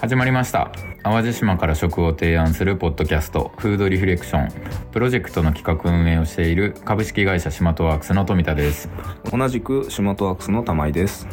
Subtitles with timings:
[0.00, 0.72] 始まりました。
[1.02, 4.50] 淡路島から食を提案するポッドキャストフードリフレクション。
[4.92, 8.88] プロジェクトの企画運営をしている株式会社シマトワークスの富田です。
[9.30, 11.28] 同じくシマトワークスの玉井です。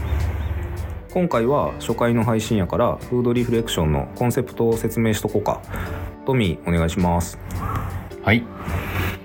[1.13, 5.61] 今回は初回の配信やからフードリフレクションのコンセプトを説明しとこうか。
[6.25, 7.39] トミーお願いします。
[8.21, 8.43] はい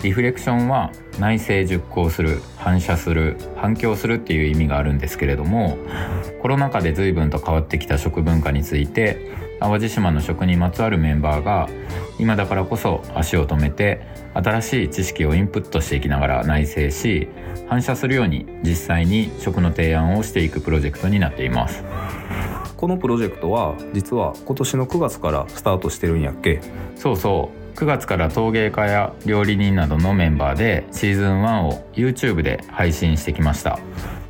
[0.03, 5.77] リフレクションは内省熟考する反射する反響するっていう意味があるんですけれども
[6.41, 11.69] コロナ禍で随分と変わってきた食文化について淡路島の食にまつわるメンバーが
[12.19, 17.29] 今だからこそ足を止めて新しい知識をインプットしていきながら内省し
[17.69, 21.83] 反射するように実際に食の提案をしていくプロジェクトになっています。
[22.75, 26.59] このプロジェクトは実は今年の9月からスタートしてるんやっけ？
[26.97, 33.79] そうそう9月から陶芸家や料理人などのメンバーでシーズン1を YouTube で配信してきました。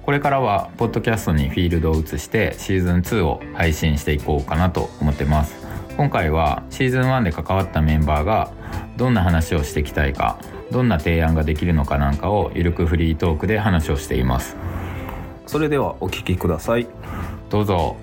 [0.02, 5.56] これからはポッドキャストにフィールドを移してシーズン2を配信していこうかなと思ってます。
[5.96, 8.52] 今回はシーズン1で関わったメンバーが
[8.98, 10.40] どんな話をしていきたいか
[10.72, 14.56] どんな提案ができるのかなんかをゆるくフリートークで話をしています。
[15.46, 16.88] それではお聞きください。
[17.50, 17.98] どうぞ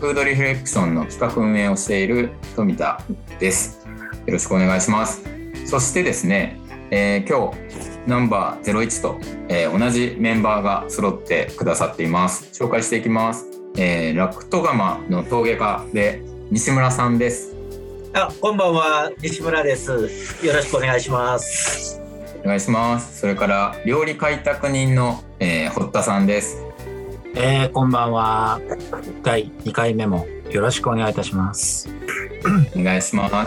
[0.00, 3.02] フードリフレクションの企画運営をしている富田
[3.40, 3.84] です。
[4.26, 5.24] よろしくお願いします。
[5.66, 6.60] そしてですね、
[6.92, 7.58] えー、今日
[8.06, 12.48] ナンバー01と、えー、同じメンバーが揃ってくださっています。
[12.52, 17.56] 紹介していきます、えー、ラクトガマの陶芸家で西村さんです。
[18.12, 19.90] あ、こんばんは、西村です。
[19.90, 22.00] よろしくお願いします。
[22.44, 23.18] お願いします。
[23.18, 26.67] それから料理開拓人の、えー、堀田さんです
[27.40, 28.60] えー、こんばんは。
[29.22, 31.88] 第2回目もよろしくお願いいたします。
[32.74, 33.46] お願いしま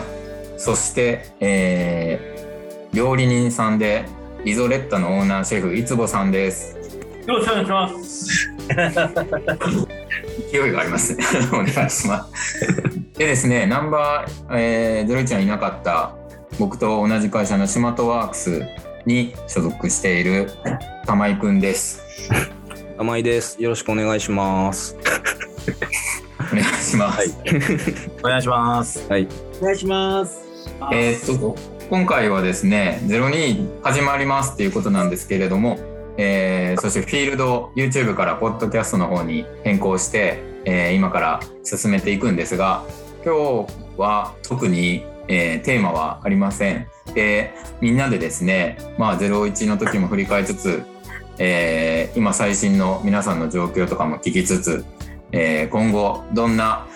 [0.56, 4.06] そして、えー、料理人さんで
[4.46, 6.74] リゾレッタのオーナーシェフいつぼさんです
[7.26, 8.48] よろしくお願いします。
[10.50, 12.66] 勢いがありますね お願いします
[13.18, 16.14] でですねナンバー、えー、01にいなかった
[16.58, 18.62] 僕と同じ会社のシマトワークス
[19.04, 20.50] に所属している
[21.04, 22.02] 玉井くんです
[22.98, 24.96] 玉井ですよろしくお願いします
[26.52, 27.38] お願いします、
[28.22, 29.08] お願いします。
[29.08, 29.28] はい
[29.60, 30.40] お願いします。
[30.92, 31.56] えーっと
[31.88, 35.78] 今回はですね02始まりますっていうことなんですけれども、
[36.18, 42.84] えーそしてフィールド YouTube からポッドキャストの方に変更して、えー今から進めていくんですが
[43.24, 46.86] 今日は特に、えーテーマはありません。
[47.14, 50.82] でみんなでですね、まあ、01の時も振り返りつつ、
[51.44, 54.84] えー今最新の皆さんの状況とかも聞きつつ、
[55.32, 56.86] えー今後どんな、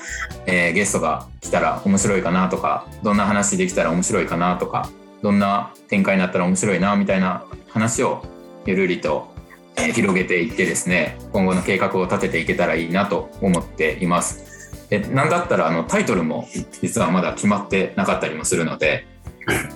[0.46, 4.88] えーゲストが来たら面白いかなとかどんな話できたら面白いかなとか
[5.20, 8.24] どんな展開になったら面白いなみたいな話を
[8.66, 9.34] ゆるりと、
[9.76, 14.88] えー広げていってですね今後の計画を立てていけたらいいなと思っています。
[14.90, 16.46] でなんだったらあのタイトルも
[16.82, 19.08] 実はまだ決まってなかったりもするので、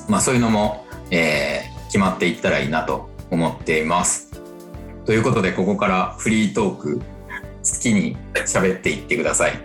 [0.08, 4.29] まあ、そういうのも、えー決まっていったらいいなと思っています。
[5.10, 7.02] ということでここからフリートーク好
[7.82, 8.16] きに
[8.46, 9.58] 喋っていってください。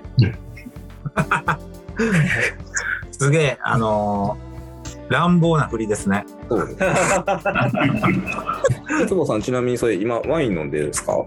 [3.12, 4.46] すげえ、あのー
[5.10, 6.26] 乱暴な振りですね。
[6.50, 6.72] そう
[9.04, 11.24] いつぼさんちなみにそれ今ワイン飲んでるんですか？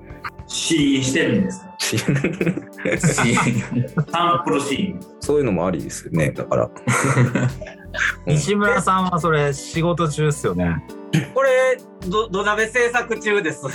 [0.48, 1.64] シーンしてるんです。
[4.10, 5.00] サンプルシーン。
[5.20, 6.68] そういうのもありですよねだから
[8.26, 10.84] 西村さんはそれ仕事中っすよね。
[11.34, 13.62] これ、ど、土鍋制作中です。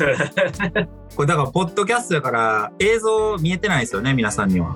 [1.15, 4.75] これだから、ポッドキャストだから映像見えてないですよね、皆さんには。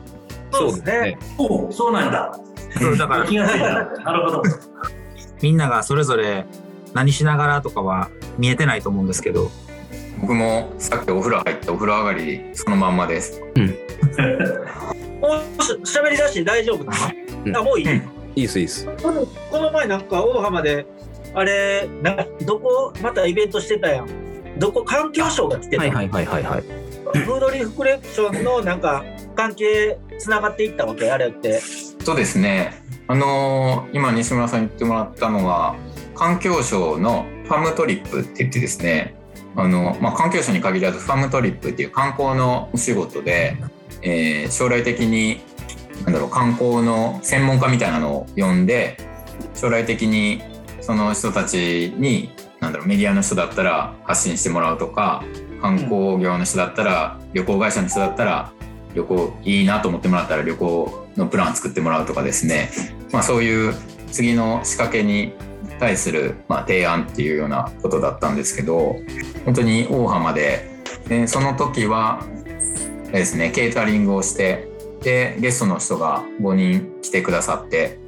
[0.51, 1.19] そうですね。
[1.37, 2.39] おそうなんだ。
[2.79, 3.85] そうだから、気がついた。
[3.85, 4.43] なるほど。
[5.41, 6.45] みんながそれぞれ
[6.93, 8.09] 何しながらとかは
[8.39, 9.51] 見えてないと思うんですけど、
[10.19, 13.39] 僕もさっきお風呂入ってお風呂上がりそのまんまです。
[15.21, 15.27] も
[15.59, 16.93] う し喋り出して大丈夫な？
[17.45, 18.01] うんのあ、もういい、うん
[18.35, 20.85] いいっすいいっすこのこの前なんか大浜で、
[21.33, 24.07] あれ、などこ、またイベントしてたやん。
[24.57, 26.63] どこ環境省が来てた、はいはいはいはいはい
[27.25, 29.05] フードリフレクションのなんか
[29.35, 31.09] 関係つながっていったわけ？
[31.11, 31.61] あれって。
[32.03, 32.83] そうですね。
[33.07, 35.75] あのー今西村さん言ってもらったのは
[36.15, 39.15] 環境省のファムトリップって言ってですね
[39.55, 43.55] あの、まあ、環境省に限らずファムトリップっていう観光のお仕事で、
[44.01, 45.39] えー将来的に
[46.03, 48.97] なんだろう観光の専門家みたいなのを呼んで
[49.53, 50.41] 将来的に
[50.87, 52.29] その人たちに
[52.61, 55.21] なんだろうメディアの人だったら発信してもらうとか
[55.61, 58.53] 観光業の人だったら旅行会社の人だったら
[58.95, 62.69] 旅行いいなと思ってもらったら旅行のプラン作ってもらうとかですね、
[63.11, 63.73] まあ、そういう
[64.13, 65.33] 次の仕掛けに
[65.77, 68.95] 対する、ま、提案っていうようなことだったんですけど
[69.43, 70.77] 本当に大浜で。
[71.09, 72.21] でその時は
[73.11, 74.69] ですねケータリングをして
[75.01, 77.99] でゲストの人が5人来てくださって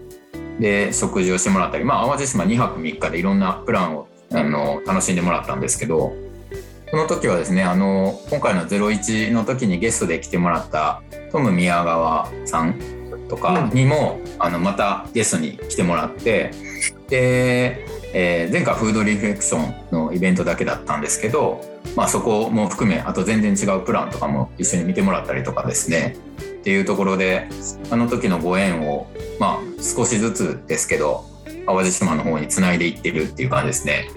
[0.60, 6.14] で食事をしてもらったりまあ淡路島2泊3日でいろんなプランをあの楽しんでもらったんですけど
[6.92, 11.02] その時はですねあの今回の『01』の時にゲストで来てもらった
[11.32, 12.80] トム宮川さん
[13.30, 16.52] とかにも、あのまたゲストに来てもらって
[17.08, 21.64] で、えー前回フードリフレクションのイベントだけだったんですけど、
[21.96, 26.16] まあ、そこも含めあと全然違うプランとかも一緒に見てもらったりとかですね
[26.60, 27.48] っていうところで
[27.90, 29.08] あの時のご縁を、
[29.40, 31.24] まあ、少しずつですけど
[31.66, 34.10] 淡路島の方につないでいってるっていう感じですね。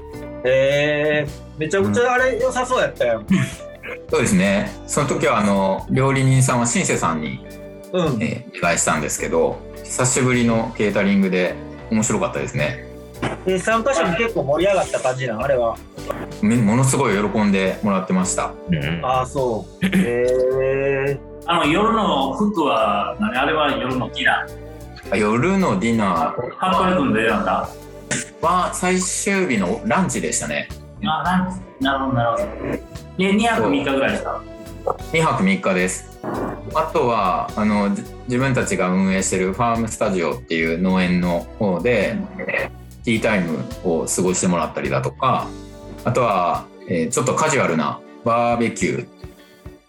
[0.44, 3.22] へえめちゃくちゃあれ良さそうやったよ。
[4.10, 7.44] そうですねその時はあの料理人さんはシンセさんに、
[7.92, 8.22] うん。
[8.22, 11.54] えーお願いしたんですけど久しぶりのケータリングで
[11.90, 12.86] 面白かったですね
[13.44, 15.76] で参加者も結構盛り上がった感じなのあれは。
[16.40, 19.86] めものすごい喜んでもらってましたうんああそう。
[19.86, 19.90] へ
[21.08, 21.31] え。
[21.46, 24.62] あの、夜の服は、何あれは夜のディナー。
[25.12, 27.68] あ夜のディナーハットレ君で選んだ
[28.40, 30.68] は最終日のランチでしたね
[31.04, 32.44] あ、なんなるほど、なるほど。
[33.18, 34.40] で、2泊3日ぐらいした
[35.12, 36.18] ？2泊3日です
[36.74, 42.16] あとはあのじ自分たちが運営してるファームスタジオっていう農園の方で
[43.04, 45.46] ティータイムを過ごしてもらったりだとか
[46.04, 49.08] あとは、えーちょっとカジュアルなバーベキュ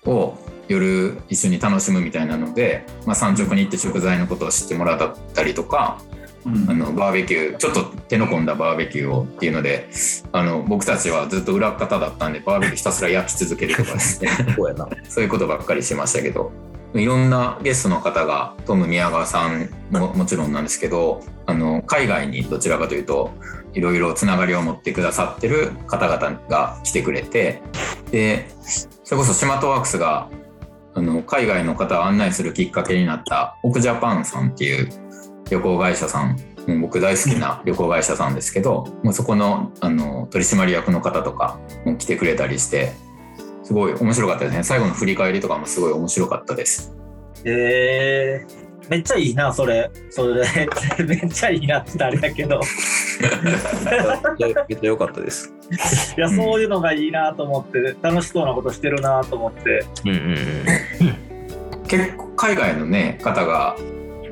[0.06, 6.01] ーを夜一緒に楽しむみたいなので、まあ、産直に行って食材のことを知ってもらったりとか
[6.45, 6.69] うん。
[6.69, 9.89] あのバーベキューちょっと手の込んだバーベキューをっていうので
[10.31, 14.30] あの僕たちはずっと裏方だったんでバーベキューひたすら焼き続けるとかですね。
[14.56, 14.88] そうやな。
[15.07, 16.51] そういうことばっかりしてましたけど。
[16.95, 23.31] いろんなゲストの方がトム宮川さんももちろんなんですけどあの海外にどちらかというと
[23.74, 27.63] いろいろつながりを持ってくださってる方々が来てくれて
[28.12, 28.48] で
[29.04, 30.30] それこそシマトワークスが
[30.95, 34.90] あの海外の方を案内するきっかけになったオクジャパンさんっていう
[35.50, 36.38] 旅行会社さん
[36.68, 42.94] もう僕大好きな旅行会社さんですけど、もうそこのあの取締役の方とかも来てくれたりして
[43.63, 44.63] すごい面白かったですね。
[44.63, 46.96] 最後の振り返りとかもすごい面白かったです。
[47.44, 48.62] へえ。
[48.90, 49.90] めっちゃいいなそれ。
[50.10, 50.44] それ
[51.06, 52.62] めっちゃいいなってあれやけど。
[54.40, 55.54] めっちゃ良かったです
[56.18, 59.86] いやそういうのがいいなと思って楽しそうなことしてるなと思って。
[60.06, 61.34] うんうんうん
[61.88, 63.76] 結構海外のね方が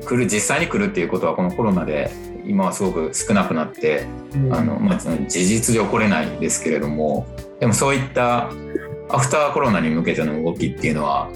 [0.04, 2.10] 来る実際に来るっていうことはこのコロナで
[2.44, 4.04] 今はすごく少なくなって
[4.50, 7.26] あの、まあ、事実上来れないんですけれども
[7.60, 8.50] でもそういった
[9.10, 11.30] アフターコロナに向けての動きっていうのは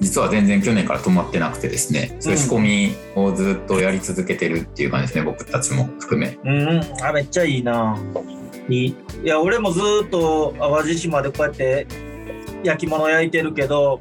[0.00, 6.38] 実は全然去年から止まってなくてですねそういう仕込みをずっとやり続けてるっていう感じですね僕たちも含め。
[6.44, 7.96] うん、あめっちゃいいな。
[8.68, 8.96] いい。
[9.22, 11.86] いや俺もずーっと淡路島でこうやって
[12.64, 14.00] 焼き物焼いてるけど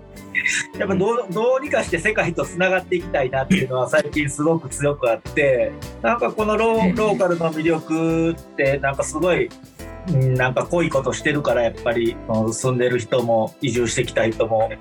[0.77, 9.49] やっぱどうどうにかして世界とつながっていきたいなっていうのは最近すごく強くあってなんかこのローローカルの魅力ってなんかすごい
[10.09, 14.71] うんなんか濃いことしてるからやっぱりうん住んでる人も移住してきた人も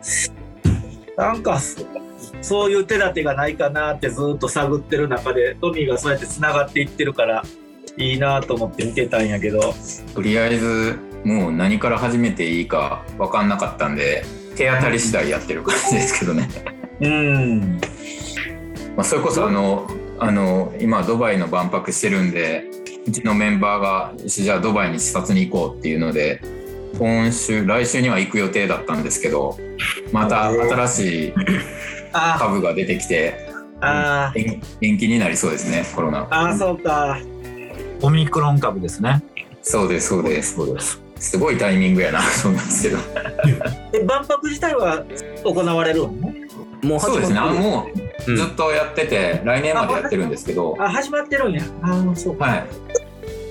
[1.16, 1.86] なんかそ
[2.40, 7.44] そういう手立てがないかなってずっと探ってる中でトミーがそうやってつながっていってるから
[7.96, 9.74] いいなと思って見てたんやけど
[10.14, 14.24] とりあえずもう何から始めていいか分かんなかったんで
[14.56, 16.48] 手当たり次第やってる感じですけどね。
[17.00, 17.81] うん
[18.96, 19.88] まあ、それこそあの
[20.19, 22.64] あの今ドバイの万博してるんで
[23.06, 26.40] うちのメンバーがじゃあドバイに視察に行こうっていうので
[26.98, 29.56] 今週来週には行く予定だったんですけど
[30.12, 31.32] また新しい
[32.12, 33.48] あ株が出てきて
[33.81, 36.28] あ延延期になりそうですねコロナ。
[36.31, 37.19] ああそうか。
[38.00, 39.22] オミクロン株ですね。
[39.62, 40.54] そうですそうです。
[40.54, 41.00] そうです。
[41.19, 42.98] すごいタイミングやな そうなんですけど。
[43.92, 45.04] え万博自体は
[45.44, 46.08] 行われるの？
[46.82, 47.86] もうそうですねも
[48.26, 50.76] うずっとやってて来年までやってるんですけど。
[50.78, 51.62] あ始まってるんや。
[51.82, 52.44] ああそうか。
[52.44, 52.64] はい。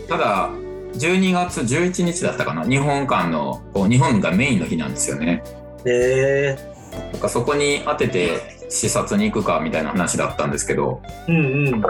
[0.08, 0.50] ただ、
[0.96, 5.42] 12月11日だったかな、日本館の、こう日本がメインの日なんですよね。
[5.86, 6.72] へえ
[7.14, 11.82] なんかそこに当てて視察に行くかみたいな話だったんですけど、うんうん。
[11.82, 11.90] ま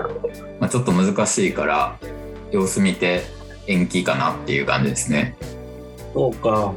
[0.61, 1.97] あ、ちょっと難しいから、
[2.51, 3.21] 様子見て
[3.67, 5.37] 延期かなっていう感じですね。
[6.13, 6.73] そうか。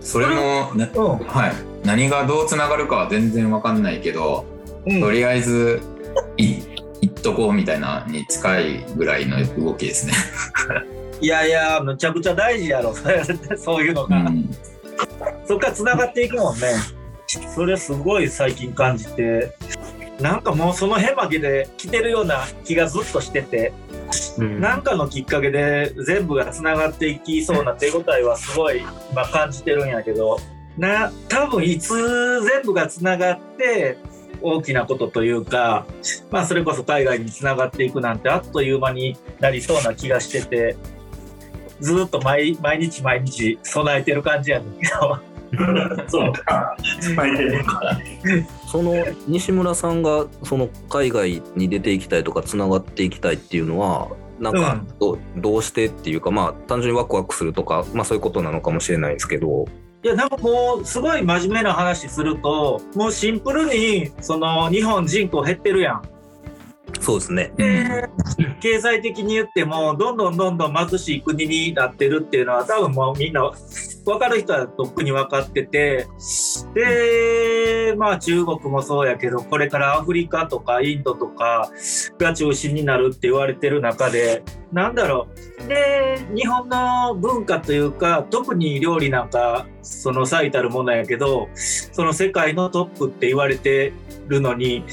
[0.00, 1.18] それも、なうん。
[1.18, 1.52] はい。
[1.84, 4.46] 何がどうつながるかは全然わかんないけど、
[4.86, 5.00] うん。
[5.00, 5.80] とりあえず、
[6.36, 6.62] い
[7.02, 10.12] 行っとこうみたいなに近いぐらいの動きですね。
[11.20, 12.94] いやいやむちゃくちゃ大事やろ
[13.58, 14.50] そういうのが、うん
[15.46, 16.74] そっからつながっていくもんね。
[17.54, 19.56] それすごい最近感じて。
[20.20, 23.72] なんかもうその辺までで来てるような気がずっとしてて。
[24.38, 24.60] うん。
[24.60, 30.38] なんかのきっかけで全部がつながっていきそうな手応えはすごい今感じてるんやけど。
[30.76, 31.94] な多分いつ
[32.42, 33.98] 全部がつながって
[34.40, 35.86] 大きなことというか、
[36.30, 40.76] まあ、それこそ海外につながっていくなんてあっという間になりそうな気がしてて
[41.80, 45.18] ずっと毎毎日毎日備えてる感じやねんけど。
[46.06, 46.76] そうか。
[48.70, 54.08] その西村さんがその海外に出ていきたいとかつながっていきたいっていうのは
[54.38, 59.66] なんかど,、どうしてっていうかまあ単純にワクワクするとか、まあ、そういうことなのかもしれないですけど
[60.02, 66.02] いや、なんかもう、すごい真面目な話すると、もうシンプルに、その、日本人口減ってるやん。
[67.00, 67.52] そうですね。
[67.56, 68.08] で、
[68.60, 73.50] 経済的に言っても、どんどんどんどん貧しい国になってるっていうのは、多分もうみんな、
[74.04, 76.06] 分かる人はとっくに分かってて、
[76.74, 81.70] で、まあ中国もそうやけど、これからアフリカとかインドとか
[82.18, 84.42] が中心になるって言われてる中で、
[84.72, 85.26] なんだろ
[85.64, 85.68] う。
[85.68, 93.92] で、日本の文化というか、特に料理なんか、その最たるものやけど、その世界のトップって言われて
[94.28, 94.84] るのに、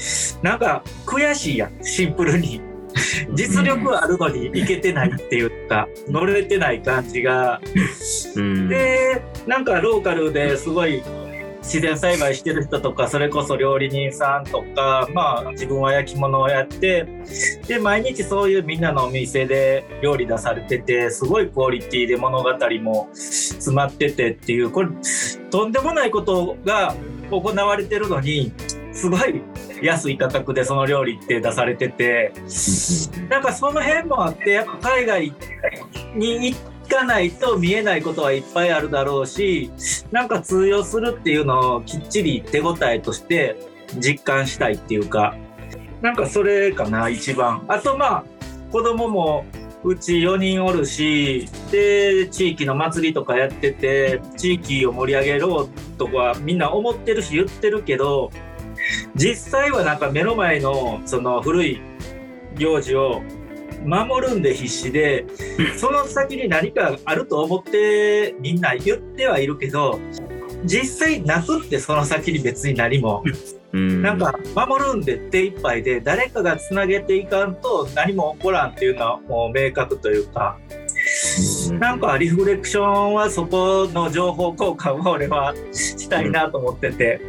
[0.42, 2.60] なんか悔しいやん、シンプルに。
[3.34, 7.60] 実力あるのにいけてないっていうか、乗れてない感じが。
[8.36, 11.02] うんで、なんかローカルですごい
[11.68, 17.06] 自然栽培してる人とか、それこそ料理人さんとか、まあ自分は焼き物をやって、
[17.66, 24.88] で、毎日そういうみんなのお店で料理出されてて、すごいクオリティで物語も詰まっててっていう、これ、
[25.50, 26.94] とんでもないことが
[27.30, 28.50] 行われてるのに、
[28.94, 29.42] すごい
[29.82, 32.32] 安い価格でその料理って出されてて、
[33.28, 35.34] なんかその辺もあって、やっぱ海外
[36.14, 36.56] に行
[36.88, 39.70] かないと見えないことはいっぱいあるだろうし、
[40.10, 43.56] なんか通用するっていうのをきっちり手応えとして
[43.98, 45.36] 実感したいっていうか、
[46.00, 47.64] なんかそれかな、一番。
[47.68, 48.24] あとまあ、
[48.72, 49.44] 子供も
[49.84, 58.30] うち4人おるし、で、地域の祭りとかやってて、地域を盛り上げろとかみんな思ってるし言ってるけど、
[59.14, 61.80] 実際はなんか目の前のその古い
[62.56, 63.22] 行事を
[63.88, 65.24] 守るんで必死で
[65.78, 69.98] その先に何かあると思ってみんな言ってはいるけど
[70.64, 73.22] 実際なくってその先に別に何も。
[73.72, 74.02] うん。
[74.02, 80.58] なんか守るんで手一杯で誰かがつなげていかんと何も起こらんっていうのはもう明確というか
[81.78, 87.20] なんかリフレクションはそこの情報交換を俺はしたいなと思ってて、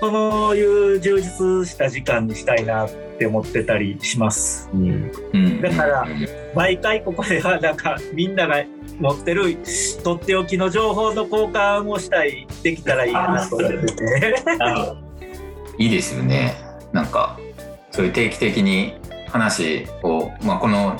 [0.00, 4.70] そういう充実した時間にしたいなって思ってたりします。
[4.72, 6.06] うんうんだから
[6.54, 8.64] 毎回ここではなんかみんなが
[9.00, 9.56] 持ってる
[10.04, 14.04] とっておきの情報の交換をしたいできたらいいなと思ってて。
[15.78, 16.54] いいですよね。
[16.92, 17.38] なんか
[17.90, 18.94] そういう定期的に
[19.28, 20.96] 話を、まあ、この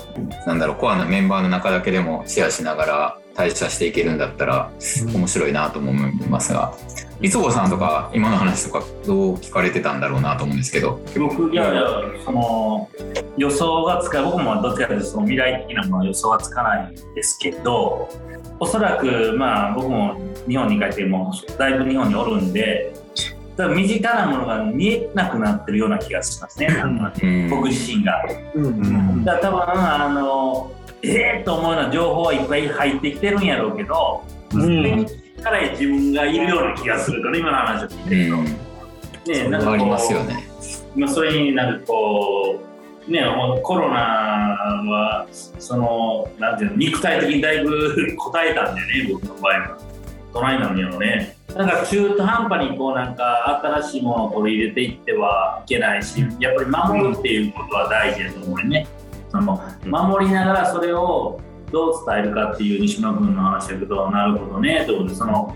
[0.46, 4.70] なんだろうコアなメンバーの中だけでもシェアしながら対処していけるんだったら
[5.14, 6.74] 面白いなとも思いますが、
[7.20, 11.00] いつごさんとか今の話とかどう聞かれてたんだろうなと思うんですけど。
[11.18, 11.82] 僕いやいや
[12.24, 12.88] その
[13.36, 18.08] 予想がつか僕もどっちかというとその未来的なものは予想はつかないんですけど
[18.60, 22.94] おそらくまあ僕も日本に帰ってもうだいぶ日本におるんで
[23.74, 28.24] 身近なものが見えなくなってるような気がしますね、うん僕自身が。
[28.54, 30.72] うんだから多分あの
[31.02, 34.22] ええー、と思うような情報はいっぱい入ってきてるんやろうけど、
[34.52, 38.36] うんから自分がいるような気がするから今の話を聞いてると。
[38.36, 40.48] うん、ねなんかこうありますよね。
[40.96, 42.60] まあ、それになんかこ
[43.08, 43.22] う、ね、
[43.62, 49.78] コロナは、その、なんていうの、肉体的にだいぶ答えたんだよね、僕の場合は。
[50.32, 51.36] 隣なのよね。
[51.56, 58.86] なんか中途半端にこうなんか新しいものを取り入れていってはいけないし、やっぱり守るっていうことは大事だと思うよね。
[59.30, 61.40] その守りながらそれを
[61.70, 65.54] どう伝えるかっていう西野君の話を聞くと、なるほどね、ということで、その、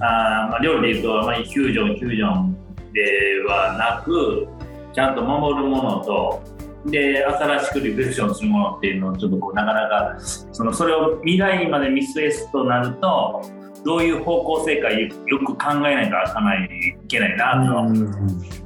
[0.00, 2.56] あーまあ、料理で言うと、まあ、フュージョン、フュージョン
[2.92, 4.48] ではなく、
[4.92, 6.42] ちゃんと守るものと、
[6.86, 13.42] で、新しくリフレクションするものっていうのをちょっとこう、なかなか、その、それを未来まで見据えすとなると、
[13.84, 16.68] どういう方向性かよよく考えないとあかない
[17.04, 17.72] いけないなと。
[17.72, 18.08] は思う。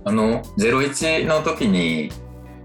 [0.07, 2.11] あの01の時に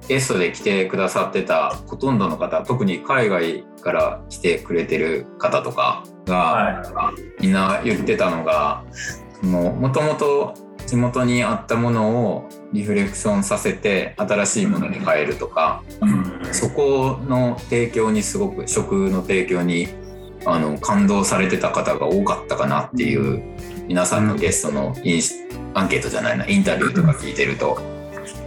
[0.07, 8.83] ゲストで来てくださってたほとんどの方特に海外から来てくれてる方とかが、はみんな言ってたのが
[9.41, 10.53] もともと
[10.85, 15.83] 地元にあったものをリフレクションさせて新しいものに変えるとか、
[16.51, 19.87] そこの提供にすごく食の提供に
[20.45, 23.41] あの感動されてた方が多かったかなっていう
[23.87, 25.21] 皆さんのゲストのイン
[25.73, 27.94] アンケートじゃないなインタビューとか聞いてると。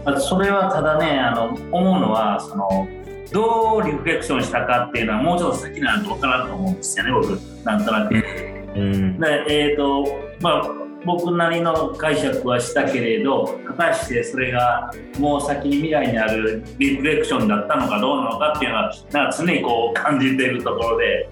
[0.04, 2.88] あとそれはただねあの思うのはその
[3.32, 7.28] どうリフレクションしたかっていうのはもうちょっと先になると分からんと思うんですよね僕
[7.64, 8.14] なんとなく。
[8.14, 9.20] うん。
[9.20, 10.06] でえーと
[10.40, 10.70] まあ、
[11.04, 21.28] 僕なりの解釈はしたけれど果たしてそれがもう先に未来にあるリフレクションだったのかどうなのかっていうのはなんか常にこう感じてるところで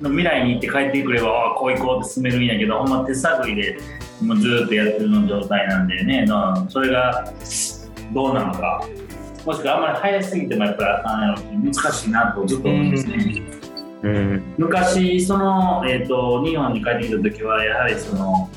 [0.00, 3.78] 未来に行って帰ってくればこう行こうって進めるんやけどほんま手探りで
[4.22, 6.26] もうずっとやってるの状態なんでね
[6.68, 7.32] それが
[8.12, 8.86] どうなのか
[9.44, 11.42] もしくはあんまり早すぎてもやっぱりあかんやろし
[11.82, 13.42] 難しいなとずっと思うんですね。
[14.02, 14.54] うん。
[14.58, 18.50] 昔その、えー、と日本に帰ってきた時はやはりその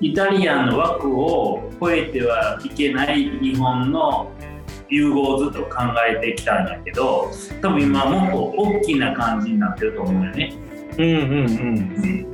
[0.00, 4.30] イタリアンの枠を超えてはいけない日本の
[4.88, 7.30] 融合をずっと考えてきたんやけど
[7.62, 10.54] 多分今もっと大きな感じになってると思うよね。
[10.98, 11.10] うんう
[12.30, 12.33] ん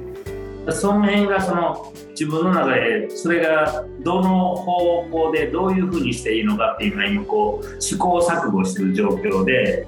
[0.73, 9.87] その辺がその自分の中でそれがどの方向でどういうふうにしていいのかっていうのは今こう試行錯誤してる状況で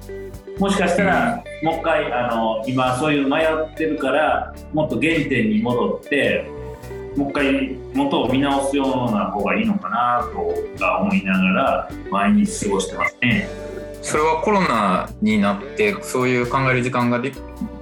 [0.59, 6.45] もしかしたらもう一回あの今そういう迷ってるからもっと原点に戻って
[7.15, 13.47] もう一回元を見直すような方がいいのかなとか思いながら毎日過ごしてますね。
[14.01, 17.31] それはコロナになってそういう考える時間がで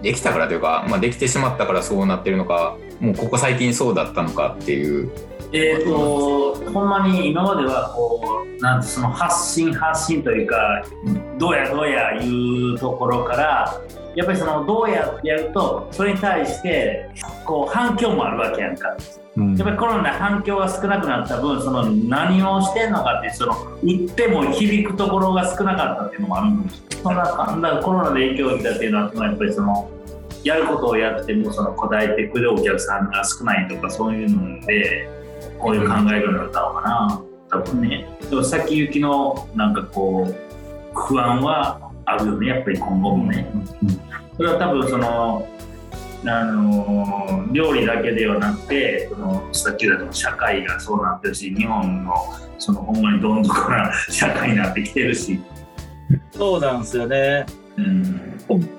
[0.03, 5.11] できたからというか、まあ、できてしまったからそうなってるのかもうここ最近そうだったのかっていう。
[5.53, 10.81] えー、とほんまに今まではこうなんてその発信発信というか
[11.37, 13.81] どうやどうやいうところから
[14.15, 17.09] やっぱりそのどうやってやるとそれに対して
[17.45, 18.95] こう反響もあるわけやんか。
[19.35, 19.55] うん。
[19.55, 26.51] やっぱりコロナで反響が少なくなった分その何をしてんのかってその売っても響くところが少なかったっていうのもある。
[26.51, 26.67] ん。
[26.67, 29.89] ですそんなだからコロナで影響を受けたっていうのはやっぱりその
[30.43, 35.09] やることをやってもその答えてくれるお客さんが少ないとかそういうので
[35.59, 37.23] こういう考え方だったのかな。
[37.51, 38.07] 多分ね。
[38.29, 42.47] でも先行きのなんかこう不安はあるよね。
[42.47, 43.47] やっぱり今後もね。
[44.37, 45.47] それは多分その
[46.25, 52.13] あの料理だけではなくてそのさっき言った社会がそうなってるし日本の
[52.59, 55.39] そのほんまにどん底な社会になってきてるし、
[56.31, 57.45] そうなんですよね。
[57.77, 58.30] うん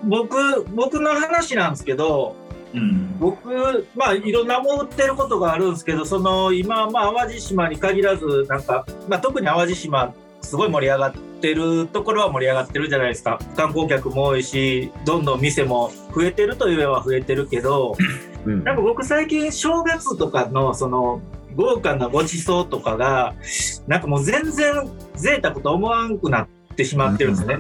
[0.05, 2.37] 僕僕の話なんですけど
[2.75, 3.19] うん。
[3.19, 13.39] 僕まあいろんな思ってることがあるんですけどその今まあ淡路島に限らずなんか、まあ、特に淡路島すごい盛り上がってるところは盛り上がってるじゃないですか。
[13.57, 17.97] 観光客も多いしどんどん店も増えてるといえば増えてるけど
[18.47, 18.65] うん。
[18.65, 21.21] なんか僕最近正月とかのその
[21.55, 23.35] 豪華なごちそうとかが
[23.87, 27.59] なんかもう全然贅沢と思わんくなってしまってるんですね。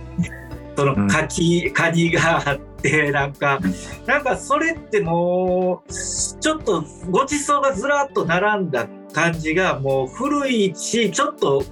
[0.76, 3.60] そのカキ、カニがあってなんか
[4.06, 5.92] なんかそれってもう
[6.40, 11.62] ちょっとごちそうがずらっと並んだ感じがもう古いしちょっと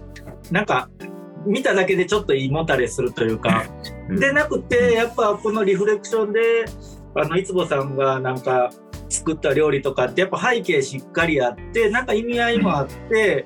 [0.50, 0.90] なんか
[1.46, 3.64] 見ただけでちょっと胃もたれするというか。
[4.10, 6.64] でなくてやっぱこのリフレクションで
[7.14, 8.70] あのいつぼさんがなんか
[9.10, 13.44] 作った料理とかってやっぱ背景しっかりあってなんか意味合いもあって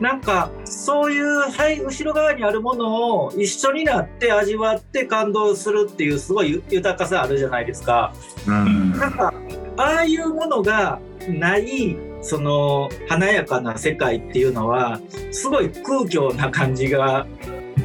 [0.00, 8.12] なんかそういう、はい、後ろ側にあるものを一緒になって味わって感動するっていうすごい豊かさあるじゃないですか。
[8.46, 8.92] うん。
[8.92, 9.34] なんか
[9.76, 17.26] ああいうものがないその華やかな世界っていうのはすごい空虚な感じが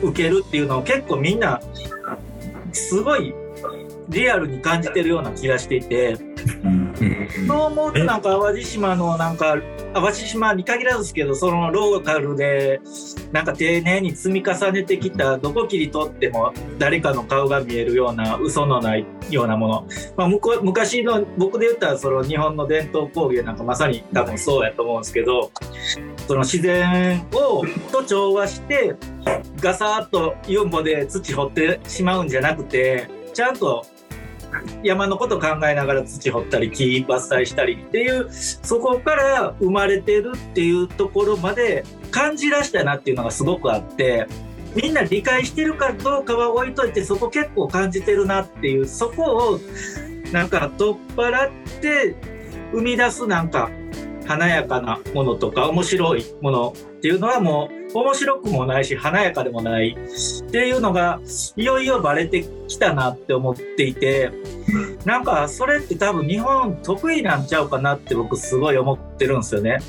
[0.01, 1.61] 受けるっていうのを結構みんな
[2.71, 3.33] すごい
[4.09, 6.17] リアルに感じてるような気がしていて。
[6.63, 6.80] うん
[7.47, 9.57] そう思うとなんか淡路島のなんか
[9.93, 12.79] 淡路島に限らずですけどそのローカルで
[13.31, 20.29] なんか丁寧に積み重ねてきたどこ切り取っても誰かの顔が見えるような嘘のないようなもの、まあ、
[20.61, 25.51] 昔の僕で言ったらその日本の伝統工芸なんかまさに多分そうやと思うんですけど
[26.27, 28.95] その自然をと調和して
[29.59, 33.85] ガサッとユンボで土掘ってしまうんじゃなくてちゃんと
[34.83, 44.27] 山のこと考えながら土掘ったり木伐採したりっていうそこから生まれてるっていうところまで感じらしたなっていうのがすごくあって
[44.75, 49.59] みんな理解してるかどうかは置いといてそこ結構感じてるなっていうそこを
[50.31, 52.15] なんか取っ払って
[52.71, 53.69] 生み出すなんか
[54.25, 61.19] 華やかなものとか面白いものっていうのはもう面白くもないし華やかでもないっていうのが
[61.55, 64.31] いよいよバレてきたなって思っていて
[65.03, 69.79] なんかそれって多分日本得意なんちゃうかなって僕すごい思ってるんですよね。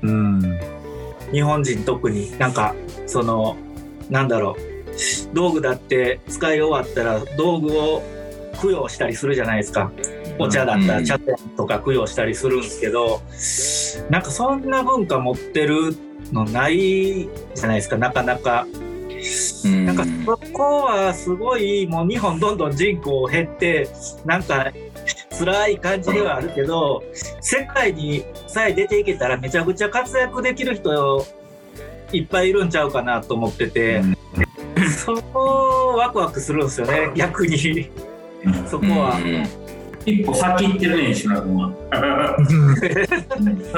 [0.00, 0.58] うん。
[1.30, 2.74] 日本人特になんか
[3.06, 3.58] その
[4.08, 8.02] なんだろう道具だって使い終わったら道具を
[8.62, 9.92] 供養したりするじゃないですか。
[10.38, 13.20] お茶だったら茶店とか供養したりするんですけど
[14.08, 15.94] なんかそんな文化持ってる
[16.32, 17.96] のないじゃないですか。
[17.98, 18.66] なかなか。
[19.64, 19.86] うん。
[19.86, 23.88] なんかそこはすごいもう日本どんどん人口減って
[24.24, 24.72] なんか
[25.30, 27.02] す辛い感じではあるけど
[27.40, 31.24] 世界にさえ出ていけたらめちゃくちゃ活躍できる人
[32.12, 34.16] いっぱいいるんちゃうかなと思ってて、うん。
[34.90, 37.90] そこワクワクするんですよね逆に。
[38.68, 39.18] そこは。
[40.06, 42.00] うん一歩先行ってるね石村君は多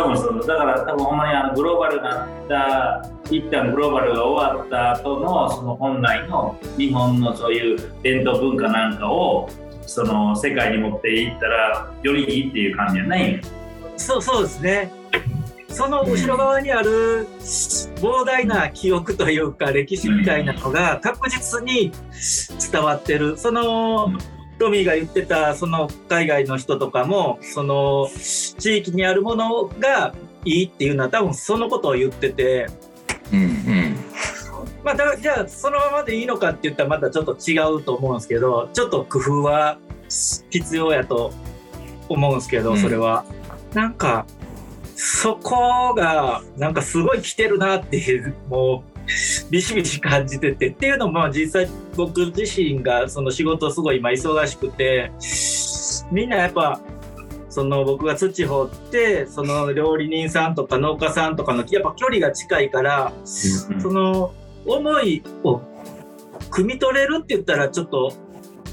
[0.04, 9.48] 分 そうだから多分ほんまにあのグローバルなった一旦グローバルが終わった後のその本来の日本のそういう伝統文化なんかを
[9.86, 13.40] その世界に持っていったらよりいいっていう感じじゃない
[13.96, 14.90] そうそうですね。
[15.68, 17.26] その後ろ側にある
[17.96, 21.90] 膨大な記憶というか歴史みたいなのが確実に
[22.72, 23.36] 伝わってる。
[23.36, 24.12] その
[24.58, 28.08] トミーが言ってたその海外の人とかもその
[28.58, 30.14] 地域にあるものが
[30.44, 32.66] いいっていうのは多分そのことを言ってて、
[33.32, 33.96] うんうん。
[34.84, 39.78] まあ、だじゃあそのままでいいのかって言ったらまたちょっと違うと思うんですけどちょっと工夫は
[40.50, 41.32] 必要やと
[42.08, 43.24] 思うんですけどそれは、
[43.72, 44.26] なんか
[44.94, 48.93] そこがなんかすごい来てるなってもう
[49.50, 50.68] ビシビシ感じてて。
[50.68, 55.12] っていうのもまあ実際僕自身がその仕事すごい今忙しくて
[56.10, 56.80] みんなやっぱ
[57.48, 64.32] その僕が土掘ってその料理人さんとか農家さんとかのやっぱ距離が近いからその
[64.66, 65.60] 思いを
[66.50, 68.12] 汲み取れるって言ったらちょっと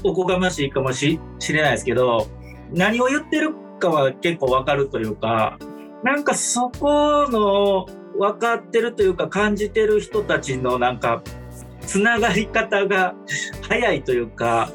[0.02, 2.26] おこがましいかもししれないですけど
[2.72, 5.58] 何を言ってるかは結構わかるというか
[6.02, 7.86] なんかそこの
[8.22, 11.24] 分かってるというか感じてる人たちのなんか
[11.80, 13.16] つながり方が
[13.62, 14.70] 早いというか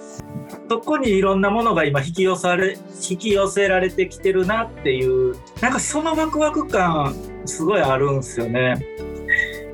[0.69, 2.77] そこにいろんなものが今引き寄せられ
[3.10, 8.86] 引き寄せられてきてるなっていうなんかそのワクワク感すごいあるんですよね。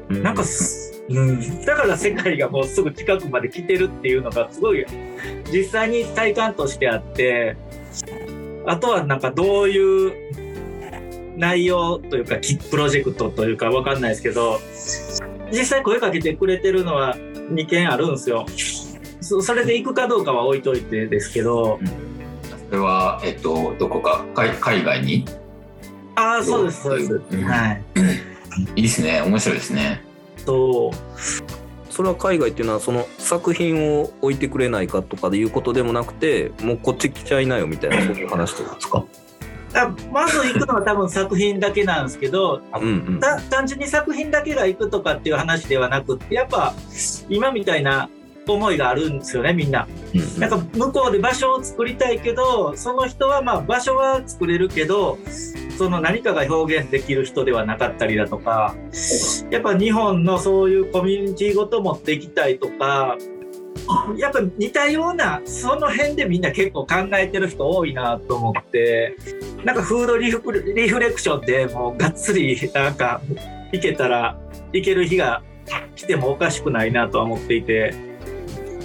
[0.10, 4.86] なんかす、うん、だから世界がもうすぐ近くまで来てるっていうのがすごい
[5.52, 7.58] 実際に体感としてあって
[8.68, 10.43] あとはなんかどういう
[11.36, 14.60] 内容というかきプロジェクトというかわかんないですけど
[15.52, 18.46] 実際声かけてくれてるのは2件あるんですよ。
[19.22, 21.80] そそれで行くかどうかは置いといてですけど。
[22.70, 24.26] それはえっとどこか？
[24.34, 25.26] 海海外に？
[26.16, 27.14] ああそうですそうです。
[27.32, 27.44] うん。
[27.44, 27.82] はい。
[28.76, 29.22] いいですね。
[29.22, 30.02] 面白いですね。
[30.38, 30.96] そう
[31.92, 38.98] それは海外っていうのはその作品を置いてくれないかとかでいうことでもなくてもうこっち来ちゃいなよみたいなそういう話とですか？
[38.98, 39.06] あ
[40.12, 43.20] まず行くのは多分作品だけなんですけどうんうん。
[43.20, 46.74] た単純に作品だけが行くとかっていう話ではなくってやっぱ
[47.30, 48.10] 今みたいな
[48.46, 49.88] 思いがあるんですよねみんな。
[50.14, 50.40] うん。
[50.40, 55.18] なんか向こうで場所を作りたいけどその人はまあ場所は作れるけど
[55.78, 58.76] その何かが表現できる人ではなかったりだとか
[59.50, 63.18] やっぱ日本のそういうコミュニティごと持っていきたいとか
[64.18, 69.18] やっぱ似たようなその辺でみんな結構考えてる人多いなと思って
[69.66, 70.42] なんかフードリフ
[70.76, 73.22] リフレクションでもうがっつりなんか
[73.72, 74.38] いけたら
[74.74, 75.42] いける日が
[75.96, 77.94] 来てもおかしくないなとは思っていて。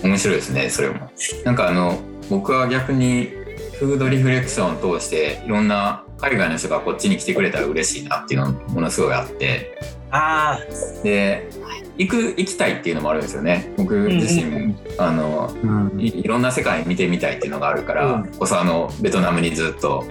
[0.02, 1.10] 面白いですねそれも。
[1.44, 1.98] なんかあの
[2.30, 3.30] 僕は逆に
[3.78, 9.76] フードリフレクションを通していろんな海外の人がこっちに来てくれたら嬉しいなっていうのものすごいあって。
[10.10, 10.60] あ
[11.02, 11.48] で
[11.98, 13.72] 行く行きたいっていうのもあるんですよね。
[13.76, 16.00] 僕自身も、あのうん。
[16.00, 18.28] いいろんな世界見てみたいっていうのがあるから、うん。
[18.38, 20.04] こそあのベトナムにずっと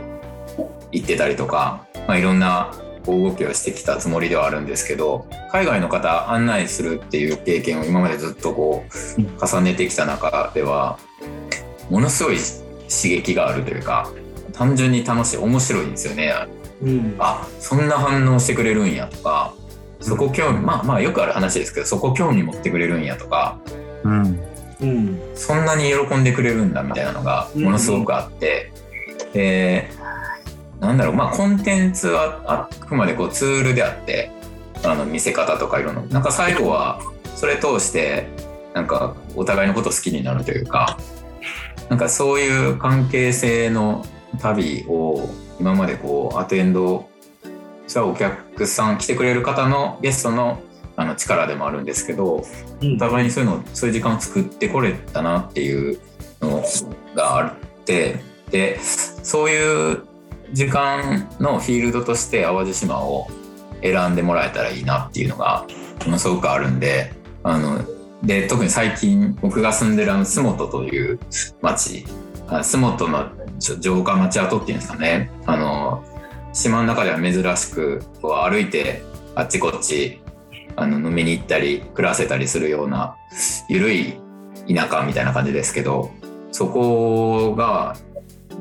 [0.91, 2.73] 行ってたりとか、まあ、いろんな
[3.05, 8.83] 動きをしてきたつもりではあるんですけど海外の方案内するっていう経験を今までずっとこ
[9.17, 10.99] う重ねてきた中では
[11.89, 12.37] ものすごい
[12.89, 14.11] 刺激があるというか
[14.53, 16.33] 単純に楽しい面白いんですよね。
[16.81, 17.15] うん。
[17.19, 19.53] あそんな反応してくれるんやとか
[20.01, 23.59] そこ興味まあまあよくある話ですけどそこ興味持ってくれるんやとか
[24.03, 24.39] うん。
[24.79, 28.71] うんそんなに喜んでくれるんだみたいなのがものすごくあって、
[29.33, 29.89] で
[30.79, 34.31] なんだろうまあコンテンツはあくまでこうツールであって
[34.83, 37.01] あの見せ方とかいろんななんか最後は
[37.35, 38.27] それ通して
[38.73, 40.97] なんかお互いのこと好きになるというか
[41.89, 44.05] なんかそういう関係性の
[44.39, 47.09] 旅を今までこうアテンド
[47.87, 50.61] したお客さん来てくれる方のゲストの
[50.99, 52.43] あの力でもあるんですけど
[52.81, 52.95] うん。
[52.95, 55.99] お互いにそういうのそういう時間を作ってこれたなっていう
[56.41, 56.63] の
[57.15, 60.03] があってでそういう
[60.53, 63.27] 時間のフィールドとして淡路島を
[63.81, 65.65] 選んでもらえたらいいなっていうのが
[66.05, 67.79] ものすごくあるんであの
[68.23, 71.19] で特に最近僕が住んでるあの洲本という
[71.61, 72.05] 町
[72.63, 73.29] 洲本の
[73.59, 75.29] 城下町跡っていうんですかね。
[75.45, 76.03] あの
[76.53, 79.03] 島の中では珍しくこう歩いて
[79.35, 80.21] あっちこっち
[80.75, 83.15] あの飲みに行ったり暮らせたりするような
[83.69, 84.19] 緩い
[84.67, 86.11] 田舎みたいな感じですけど
[86.51, 87.95] そこが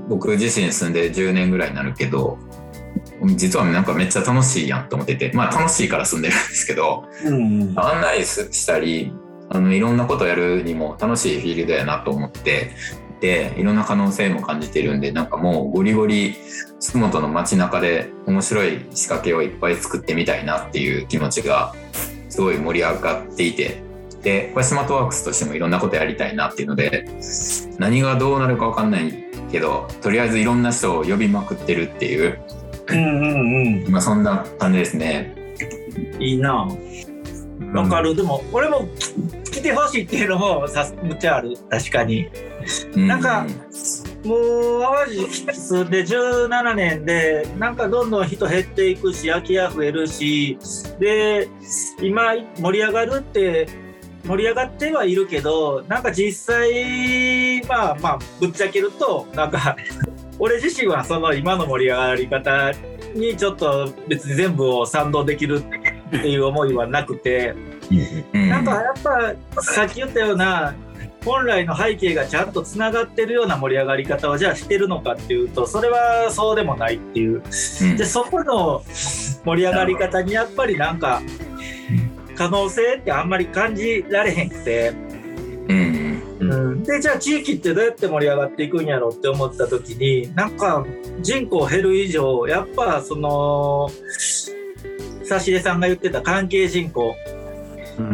[0.09, 2.39] 僕自身住んで10年ぐらいになるけど
[3.35, 5.33] 実はなんかめっちゃ楽しいやんと思ってて。
[5.35, 9.13] まあ楽しいから住んでるんですけどうん案内したり
[9.49, 12.73] あのいろんなことやるにも楽しいフィールドやなと思って
[13.21, 16.35] でいろんな可能性も感じてるんでなんかもうゴリゴリ
[16.81, 21.75] 洲本の街中で面白い仕掛けをいっぱい作ってみたいなっていう気持ちが
[22.29, 23.85] すごい盛り上がっていて。
[24.23, 27.09] でこれスマートワークスとしてもいろんなことやりたいなっていうので
[27.79, 32.39] 何がどうなるか分かんないけどとりあえずいろんな人を呼びまくってるっていう、
[32.89, 35.35] うんうんまあ、そんな感じですね。
[35.41, 35.47] うん
[36.21, 36.69] いいな。
[37.73, 41.57] わかる、でも俺もき来てほしいっていうのもさむっちゃある。
[41.71, 42.29] 確かに。
[42.95, 43.47] うなんか
[44.25, 50.59] もう淡路住んで17年でなんかどんどん人減っていくし空き家増えるし
[50.99, 51.49] で
[52.03, 53.69] 今盛り上がるって
[54.27, 59.77] 盛り上がってはいるけどなんか実際まあまあぶっちゃけるとなんか
[60.39, 62.73] 俺自身はその今の盛り上がり方
[63.15, 65.63] にちょっと別に全部を賛同できる
[66.09, 67.51] っていう思いはなくて。
[67.51, 70.75] うんなんかやっぱさっき言ったような
[71.25, 77.43] 本来の背景がちゃんとつながってるような盛り上がり方はじゃあしてるのかっていうとそれはそうでもないっていう
[77.83, 78.83] うんでそこの
[79.45, 81.21] 盛り上がり方にやっぱりなんか
[82.37, 84.91] 可能性ってあんまり感じられへんくて、
[85.69, 90.85] うんうん、でじゃあ地域ってどうやって盛り上がっていくんやろって思った時になんか
[91.21, 93.89] 人口減る以上やっぱその
[95.25, 97.17] 差出さんが言ってた関係人口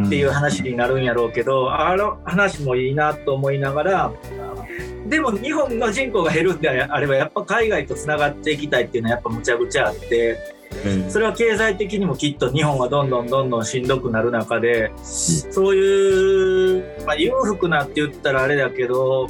[0.07, 4.13] っていう話になるんやろうけど、あの話もいいなと思いながら
[5.13, 10.39] でも日本の人口が減るんであればやっぱ海外とつながっていきたいっていうのはやっぱむちゃくちゃあって
[11.11, 19.27] それは経済的にもきっと日本はどんどんどんどんしんどくなる中でそういう、まあ、裕福なって言ったらあれだけど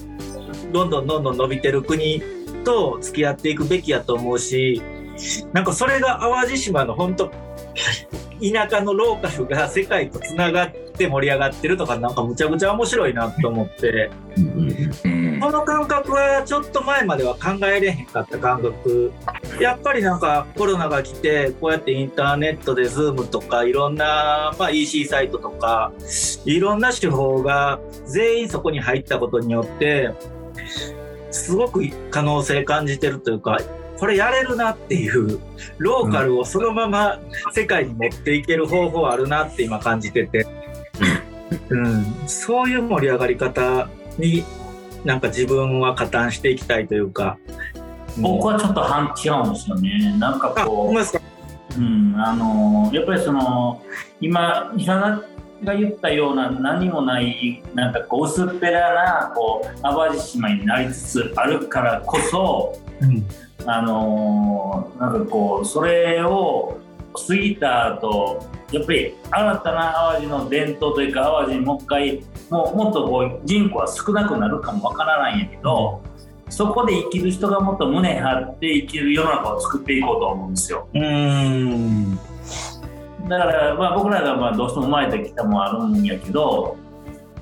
[0.72, 2.22] どんどんどんどん伸びてる国
[2.62, 4.80] と付き合っていくべきやと思うし
[5.52, 7.28] なんかそれが淡路島の本当
[8.40, 14.10] 田舎のローカルが世界とつながって盛り上がってるとかなんかむちゃくちゃ面白いなと思って。
[14.36, 14.40] う
[15.08, 15.40] ん。
[15.40, 19.12] この感覚はちょっと前までは考えれへんかった感覚。
[19.60, 25.92] やっぱりなんかコロナが来てこうやってインターネットで Zoom とかいろんな、まあ、EC サイトとか
[26.44, 30.12] いろんな手法が全員そこに入ったことによって
[31.30, 33.58] すごく可能性感じてるというか
[33.98, 35.38] これやれるなっていう
[35.78, 37.20] ローカルをそのまま
[37.52, 40.44] 世界に持っていける方法あるなって今感じてて、
[41.72, 44.44] うん、そういう盛り上がり方に
[45.04, 47.38] なんか自分は加担していきたいというか。
[48.18, 50.16] 僕はちょっと反違うんですよね。
[50.18, 50.92] なんかこ。
[50.94, 53.82] う、うん、あのやっぱりその
[54.20, 55.22] 今石原
[55.64, 63.24] が言ったような何もないなんかこう薄っぺらなこう淡路島になりつつあるからこそうん。
[63.64, 66.78] あのなんかこうそれを
[67.18, 76.02] 過ぎた後やっぱり新たな淡路の伝統というか淡路にもう一回もうもっとこう人口は少なくなるかもわからないんやけど
[76.48, 82.16] そこで生きる人がもっと胸張って生きる世の中を作っていこうと思うんですようん。
[83.28, 86.76] だからまあ僕らがまあどうしても生まれてきたもあるんやけど、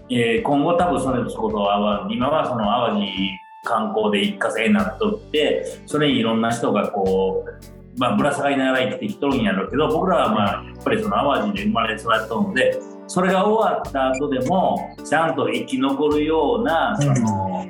[0.08, 17.66] えー今後多分それこそは今はその淡路観光で一過性になっとってそれにいろんな人がこう、まあ、ぶら下がりながら生きてきとるんやろうけど僕らはまあやっぱりその淡路で生まれ育ったのでそれが終わった後でもちゃんと生き残るようなその、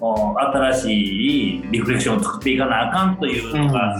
[0.00, 3.96] お新しいリフレクションを作っていかなあかんというのが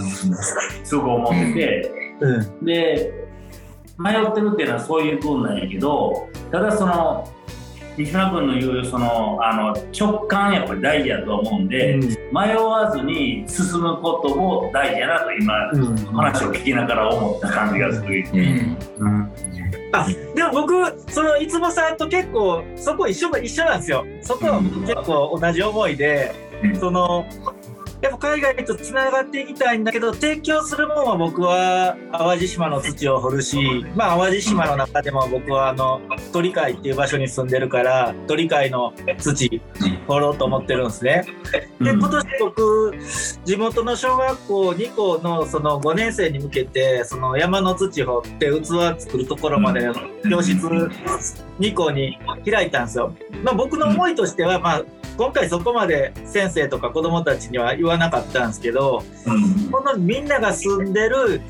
[0.83, 1.91] すごく思ってて。
[2.19, 2.65] うん。
[2.65, 3.13] で
[3.97, 7.27] 迷ってるっていうのはそういう分なんやけどただその
[7.99, 11.99] 西村君の言うそのあの直感やっぱり大事やと思うんで、
[12.31, 15.95] 迷わずに進むことも大事やなと今、うん。
[16.13, 18.23] 話を聞きながら思った感じがする。
[18.97, 19.31] うん。
[19.91, 24.05] あでも僕そのいつもさんと結構そこ一緒一緒なんですよ。
[24.21, 26.31] そこは僕結構同じ思いで、
[26.63, 26.75] うん。
[26.77, 27.25] その
[28.01, 39.61] やっぱ海外とつながっていきたいんだけど提供するものは僕は淡路島の土を掘るしまあ淡路島の中でも僕はあの鳥海っていう場所に住んでるから鳥海の土
[40.07, 41.25] 掘ろうと思ってるんですね。
[41.81, 42.93] でうん今年僕
[43.45, 49.89] 地元の小学校2校のその5年生に向けてその山の土掘って器作るところまで
[50.29, 50.57] 教室
[51.59, 52.17] 2校に
[52.49, 53.13] 開いたんですよ。
[53.43, 54.83] まあ、僕の思いとしては、まあ、
[55.17, 61.41] 今回そこまで先生とか子どもたちには言わなかったんですけどうんこのみんなが住んでる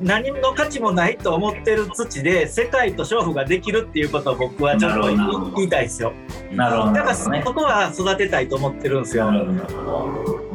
[0.00, 6.12] 何の価値もないと思ってる土で世界と勝負ができるっていうことを僕はちょっと言いたいですよ。
[6.52, 9.30] なるほどだからそこは育てたいと思ってるんですよ。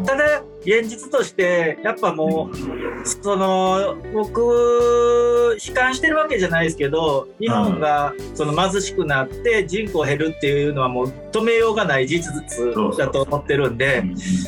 [0.05, 14.03] ただ現実としてやっぱもうその僕悲観してるわけじゃないですけど日本がその貧しくなって人口減るっていうのはもう止めようがない事実だと思ってるんで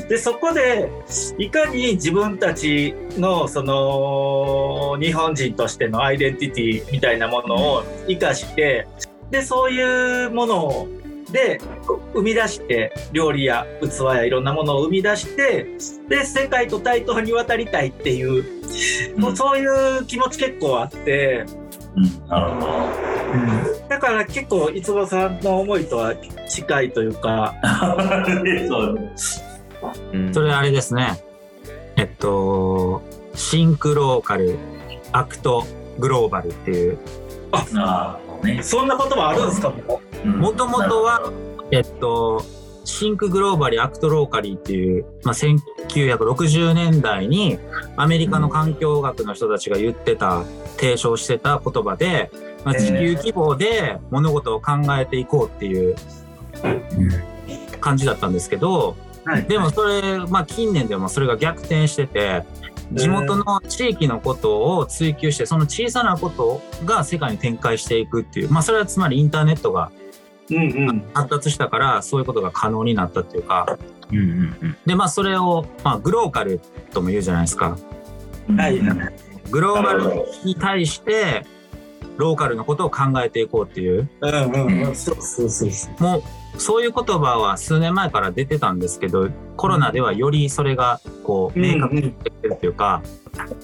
[0.07, 0.91] でそこで
[1.39, 8.87] いかに自分たちのその日本人としてのアイデンティティみたいなものを生かして
[9.31, 10.87] でそういうものを
[11.33, 11.59] で
[12.13, 15.65] 生み出して料理や器やいろんなものを生み出して
[16.07, 18.45] で世界と対等に渡りたいっていう、
[19.15, 19.65] うん、もうそうい
[19.99, 21.45] う気持ち結構あって、
[21.95, 22.67] うん、なるほど、
[23.33, 26.13] うん、だから結構いつもさんの思いとは
[26.47, 27.55] 近いというか。
[30.31, 31.21] それあれですね。
[31.97, 33.01] えっと
[33.35, 34.57] シンクローカル
[35.12, 35.65] act
[35.99, 36.97] global っていう。
[37.51, 39.69] ああ、ね、そんな言葉あるんですか？
[39.71, 41.31] ももともとは、
[41.71, 42.43] えっと、
[42.86, 47.57] think globally、act locally っていう、まあ、1960年代に
[47.95, 50.43] アメリカの環境学の人たちが言ってた、
[50.77, 52.31] 提唱してた言葉で、
[52.65, 55.95] まあ、地球規模で物事を考えていこうっていう
[57.79, 58.95] 感じだったんですけど、
[59.47, 62.43] でもそれ、まあ、近年でもそれが逆転してて、
[62.91, 69.91] 地元の地域のことを追求してその小さなことが世界に展開していくっていう、まあ、それはつまりインターネットが
[70.55, 73.77] うんうん、発達したからそういうことが可能になったっていうか、
[74.11, 76.59] うんうんうん、でまあそれを、まあ、グローカル
[76.91, 77.77] とも言うじゃないですか。
[78.57, 78.79] はい、
[79.49, 81.45] グローバルに対して
[82.17, 84.09] ローカルのことを考えていこうっていう。
[85.99, 86.23] もう
[86.57, 93.01] そういう言葉は数年前から出てたんですけどコロナではよりそれがこう明確になってきてるっていうか、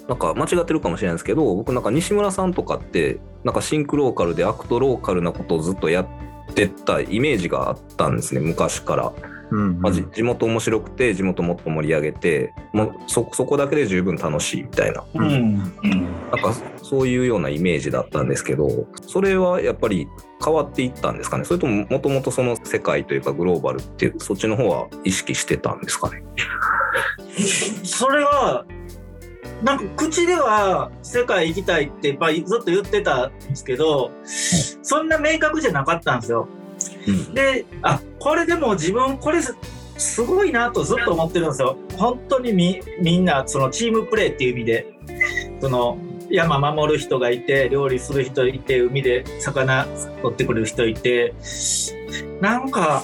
[0.08, 6.30] なんか間違ってるかもしれないですけど僕なんか西村さんとかってなんかシンクローカルでアクトローカルなことをずっとやって
[6.68, 9.14] たイメージがあったんですね昔から。
[9.24, 9.82] うんうん。
[9.82, 18.70] まあ、地元面白くて地元もっと盛り上げてもうそそこだけで十分楽しいみたいな、うんうん、なんかそういうようなイメージだったんですけど
[19.02, 20.08] それはやっぱり
[20.44, 21.46] 変わっていったんですかね？
[21.46, 26.24] それとももともとその世界というかグローバルってそっちの方は意識してたんですかね？
[27.84, 28.66] それは
[29.64, 34.12] なんか口では世界行きたいってずっと言ってたんですけど、
[34.82, 36.48] そんな明確じゃなかったんですよ。
[37.08, 41.78] うん、で、あ、これでも自分これすごいなとずっと思ってるんですよ。
[41.98, 44.94] 本当にみみんなそのチームプレーっていう意味で、
[45.60, 45.98] その
[46.30, 49.86] 山守る人がいて、料理する人いて、海で魚
[50.22, 51.34] 取ってくれる人いて、
[52.40, 53.04] なんか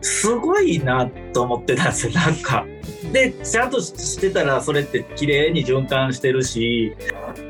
[0.00, 2.12] すごいなと思ってたんですよ。
[2.14, 2.66] なんか
[3.12, 6.96] でちゃんとしてたらそれって綺麗に循環してるし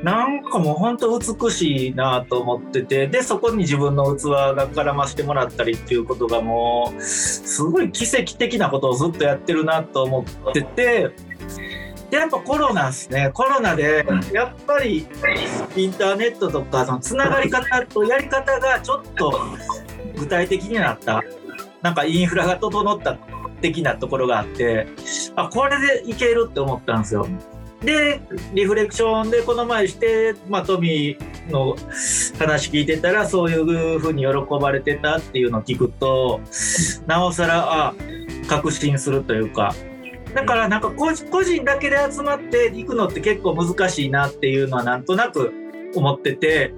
[0.02, 11.10] なんかもうほんと美しいなと思っててでそこに自分の器が絡ませてもらったりっていうことがもうすごい奇跡的なことをずっとやってるなと思ってて。
[12.10, 15.06] でやっぱコロナですねコロナでやっぱり
[15.74, 19.40] インターネットとかそのつながり方とやり方がちょっと
[20.18, 21.24] 具体的になった
[21.80, 23.18] なんかインフラが整った
[23.62, 24.86] 的なところがあって
[25.36, 27.26] あこれでいけるって思ったんですよ。
[27.80, 28.20] で
[28.54, 31.74] リフレクションでこの前して、まあ、トミーの
[32.38, 34.28] 話聞いてたらそういうふうに喜
[34.60, 36.40] ばれてたっていうのを聞くと
[37.06, 37.94] なおさらあ
[38.48, 39.74] 確信するというか
[40.32, 45.52] だからなんか個人だけで集まっていくのって結構難しいなっていうのはなんとなく
[45.94, 46.74] 思ってて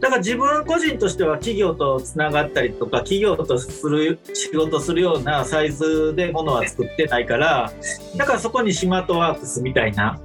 [0.00, 7.72] だから自分個人としては企業とつながったりとか企業とする仕事するようなサイズでものは作ってないから
[8.16, 10.20] だからそこにスマトワークスみたいな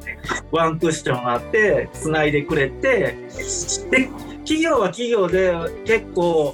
[0.51, 3.17] ワンクッションがあってつないでくれて
[3.91, 4.09] で
[4.43, 5.53] 企業は企業で
[5.85, 6.53] 結構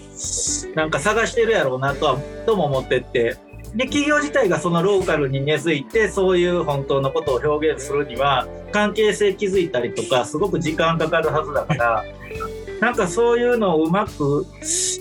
[0.75, 3.48] なんか探してるやろうなとはとも思ってって。
[3.75, 12.03] で企業自体がそのローカルに根付いてそういう本当のことを表現するには関係性築いたりとかすごく時間かかるはずだから
[12.81, 14.45] なんかそういうのをうまく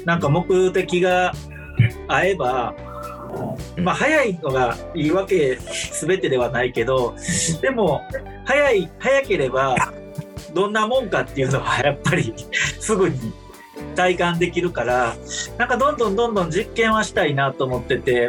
[0.05, 1.33] なんか目的が
[2.09, 2.75] 合えば
[3.79, 5.59] まあ早いのがいいわけ
[6.01, 7.15] 全てではないけど
[7.63, 8.03] でも
[8.45, 9.77] 早い早ければ
[10.55, 12.35] どんなもんかっていうのはやっぱり
[12.81, 13.33] すぐに
[13.95, 15.15] 体感できるから
[15.57, 18.29] なんかどんどんどんどん実験はしたいなと思ってて、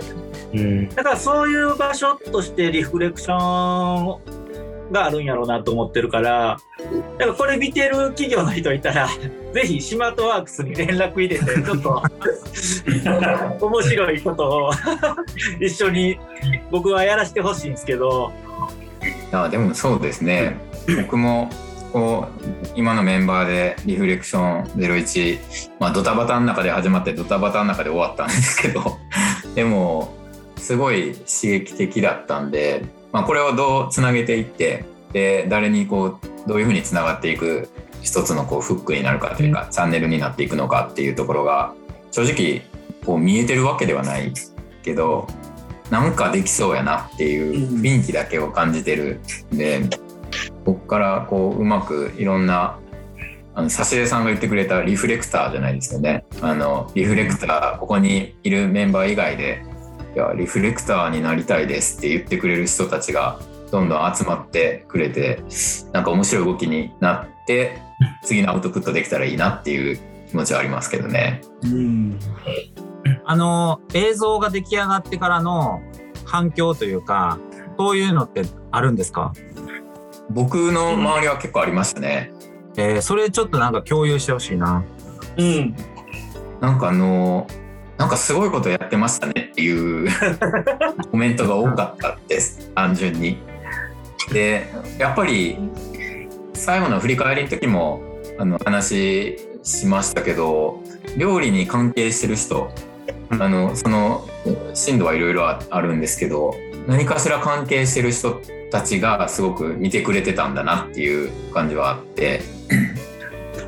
[0.95, 4.39] だからそういう場所としてリフレクション
[4.91, 6.57] があるんやろうなと思ってるから
[7.17, 9.07] だからこれ見てる企業の人いたら
[9.53, 12.01] ぜひスマートワークスに連絡入れてちょっと
[13.65, 14.71] 面白いことを
[15.61, 16.19] 一緒に
[16.71, 18.31] 僕はやらせてほしいんですけど。
[19.01, 20.57] いやでもそうですね
[21.03, 21.49] 僕も
[21.93, 25.39] こう今のメンバーでリフレクション01、
[25.79, 28.97] まあ、ドタバタの中で始まってドタバタの中で終わったんですけど
[29.55, 30.18] でも
[30.59, 37.69] すごい刺激的だったんでまあ、これをどうつなげていってで誰にこうどういうふうにつながっていく
[38.01, 41.73] 一つのこうフックになるかというか、チャンネルになっていくのかっていうところが
[42.11, 42.61] 正直
[43.05, 44.31] こう見えてるわけではない
[44.83, 45.27] けど
[45.89, 49.19] なんかできそうやなっていう雰囲気だけを感じてる
[49.53, 49.81] んで、
[50.65, 52.79] ここからこううまくいろんな
[53.55, 56.23] あの挿絵さんが言ってくれたリフレクターじゃないですよね。
[56.41, 59.63] あのリフレクターここにいるメンバー以外で
[60.15, 63.39] 「いやリフレクターになりたいです」って言ってくれる人たちが
[63.71, 65.43] どんどん集まってくれて
[65.93, 67.77] なんか面白い動きになって
[68.23, 69.99] 次のアウトプットできたらいいなっていう
[70.29, 71.41] 気持ちはありますけどね。
[71.63, 72.19] うん。
[73.25, 75.81] あの、映像が出来上がってからの
[76.25, 77.39] 反響というか、
[77.77, 79.33] そういうのってあるんですか？
[80.29, 82.31] 僕の周りは結構ありましたね。
[82.77, 84.83] えーそれちょっとなんか共有してほしいな。
[85.37, 85.75] うん。
[86.61, 87.47] なんかあの
[87.99, 90.07] なんかすごいことやってましたねっていう
[91.11, 92.71] コメントが多かったです。
[92.73, 93.37] 単純に。
[94.31, 95.57] でやっぱり
[96.53, 98.01] 最後の振り返りの時も
[98.37, 100.81] あの話しましたけど
[101.17, 102.71] 料理に関係してる人
[103.31, 104.25] あのその
[104.73, 106.55] 進度はいろいろああるんですけど
[106.87, 108.39] 何かしら関係してる人
[108.71, 112.41] たちがすごく見てくれてたんだなっていう感じはあって。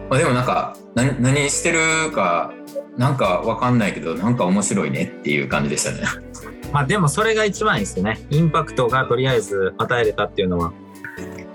[0.10, 2.54] まあでもなんか何何してるか
[2.98, 6.00] なんかわかんないけどなんか面白いねっていう感じでしたね。
[6.72, 8.20] まあでもそれが一番いいですよね。
[8.30, 10.72] インパクトがとりあえず与えれたっていうのは。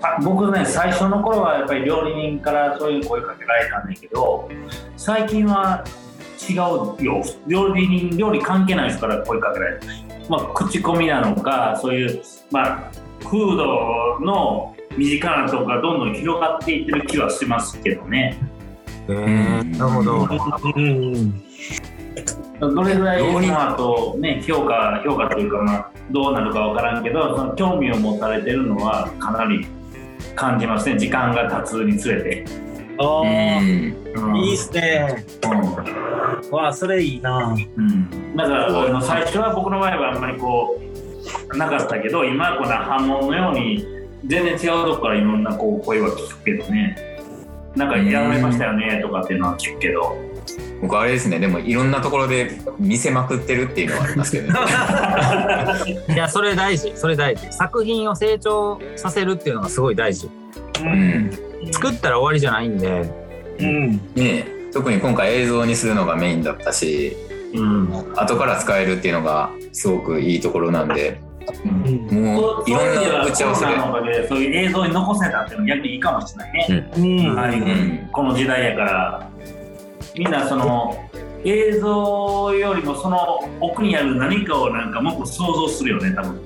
[0.01, 4.47] あ僕ね最初の頃はやっぱり料理人からそういう声かけられたんだけど
[4.95, 5.83] 最近は
[6.47, 6.57] 違う
[7.03, 9.81] よ料理人料理関係ない人から声かけられる、
[10.29, 12.21] まあ、口コミなのかそういう、
[12.51, 18.37] まあ、フードの身近なとこがどんどん広がっていってる気はしますけどね
[19.09, 20.27] へえなるほど。
[20.75, 21.43] うん。
[22.59, 29.67] どれぐらいその後ね評価評価というかまあどうなるかわからんけどその興味を持たれてるのはかなり
[30.35, 32.45] 感じますね時間が経つにつれて。
[32.99, 35.23] ああ、うんうんいいっすね。
[36.51, 37.55] わあ、それいいな。
[37.75, 40.81] うん、だからあの最初は僕の場合はあんまりこ
[41.53, 43.85] うなかったけど今はこの波紋のように
[44.25, 47.16] 全然違うとこからいろんなこう声は聞くけどね
[47.77, 50.17] なんかやられましたよねとかっていうのは聞くけど
[50.81, 54.59] 僕あれですねでもいろんなところで見せまくってるっていうのはありますけどね。
[56.13, 56.93] いや、それ大事。
[56.95, 57.51] それ大事。
[57.51, 60.29] 作品を成長させるっていうのがすごい大事。
[60.83, 61.31] うん
[61.71, 63.11] 作ったら終わりじゃないんで。
[63.59, 63.91] うん。
[63.93, 67.17] ねえ特に今回映像にするのがメインだったし
[67.53, 68.13] うん。
[68.15, 71.26] 後から使えるっていうのがすごくいいところなんでうん。
[71.55, 77.35] もういろんな打ち合わせでコロナのおかげでそういう映像に残せたっていうのは逆にいいかもしれないね、うん。
[77.35, 78.09] はいうん。
[78.11, 79.29] この時代やから
[80.17, 80.29] みん。
[80.29, 81.09] なその
[81.45, 84.91] 映像よりもその奥にある何かをなん。
[84.91, 86.41] かもっと想像するよね多分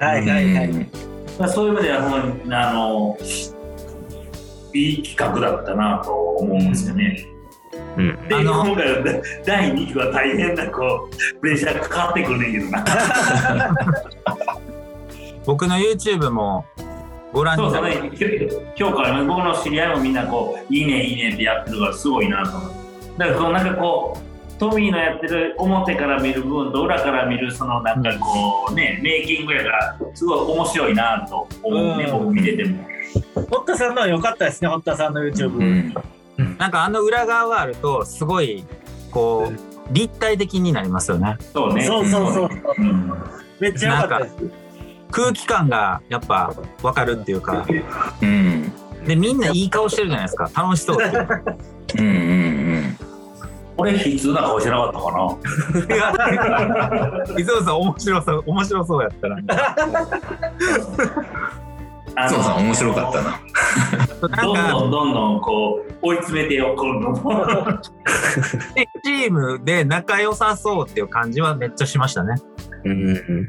[0.00, 0.70] はいはいはい。
[0.70, 0.90] うん。
[1.50, 2.52] そういう意味ではほん。
[2.54, 3.18] あの
[4.74, 6.68] いい企画だったなと思うん。
[6.70, 7.26] ですよね。
[7.32, 7.37] うん。
[8.28, 12.84] であの今回は第2期は大変なこうプレッシャーかかってくるねんけどな。
[15.46, 16.66] 僕の YouTube も
[17.32, 18.02] ご覧になる。
[18.02, 18.10] ね
[18.76, 22.70] 評価あります僕の知り合いもみんなこういいねいいねってやってるからすごいなと思う。
[23.18, 24.28] だからこうなんかこう
[24.58, 32.84] トミーのやってる表から見る部分と裏から見るそのなんかこうねメイキングやからすごい面白いなと思うね、うん僕見てても。
[33.50, 35.56] 堀田さんのは良かったですね、堀田さんの YouTube。
[35.56, 35.94] うん
[36.58, 38.64] なんかあの裏側があると、すごい、
[39.10, 39.52] こう、
[39.92, 41.36] 立体的になりますよね。
[41.52, 41.84] そうね。
[41.84, 42.50] そうそうそう。
[42.78, 43.12] うん
[43.60, 44.36] めっちゃ良かったです。
[45.10, 47.66] 空気感がやっぱ分かるっていうか。
[48.22, 48.72] うん
[49.04, 50.48] で、みんないい顔してるじゃないですか。
[50.54, 51.42] 楽しそうっていうか。
[51.98, 52.98] うんうん
[53.78, 53.84] な
[54.42, 55.36] 顔してなかったかな。
[57.38, 59.38] 磯野さん面白そう、面白そうやったら。
[62.16, 63.38] あそうさん面白かったな。
[64.20, 67.46] どんどんどんどんこう追い詰めてよ今度も。
[69.04, 72.34] チームで仲良さそうっていう感じはめっちゃしましたね。
[72.84, 73.48] うんうん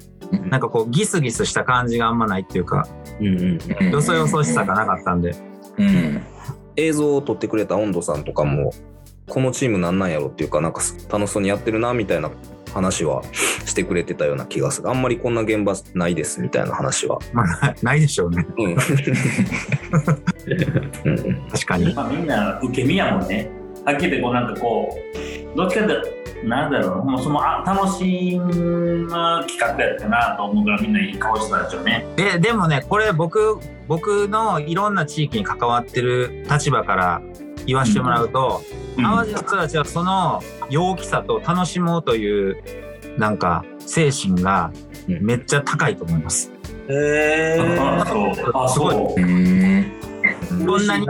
[0.49, 2.87] なんかこう、ギスギスした感じがあんまないっていうか、
[3.19, 5.35] うんうんうんよそよそしさがなかったんで。
[5.77, 6.21] うん
[6.75, 8.71] 映像を撮ってくれた温度さんとかも
[9.27, 12.31] このチームなんなんやろっていうかなんか楽しそうにやってるなみたいな
[12.73, 13.23] 話は
[13.65, 18.45] してくれてたような気がするあんまりこんな現場ないですみたいな話は、まあ、ないでしょうね。
[18.57, 18.77] うん
[21.05, 21.93] うんうん確かに。
[21.93, 23.49] まあみんな受け身やもんね。
[23.85, 24.97] はっきり言ってこうなんかこ
[25.53, 29.07] うどっちかってなんだろうもうそのあ楽しむ
[29.47, 32.05] 企画やったなと思うからみんないい顔してたでしょうね。
[32.15, 33.57] で、でもね、これ僕、
[33.87, 37.21] 僕のいろんな地域に関わってる立場から
[37.65, 42.61] 言わせてもらうと、うん淡路の人たちはその陽気さと楽しもうという、
[43.17, 44.71] なんか、精神が
[45.07, 46.51] めっちゃ高いと思います。
[46.89, 49.99] えあー、そうあそうーん
[50.65, 51.07] そんなに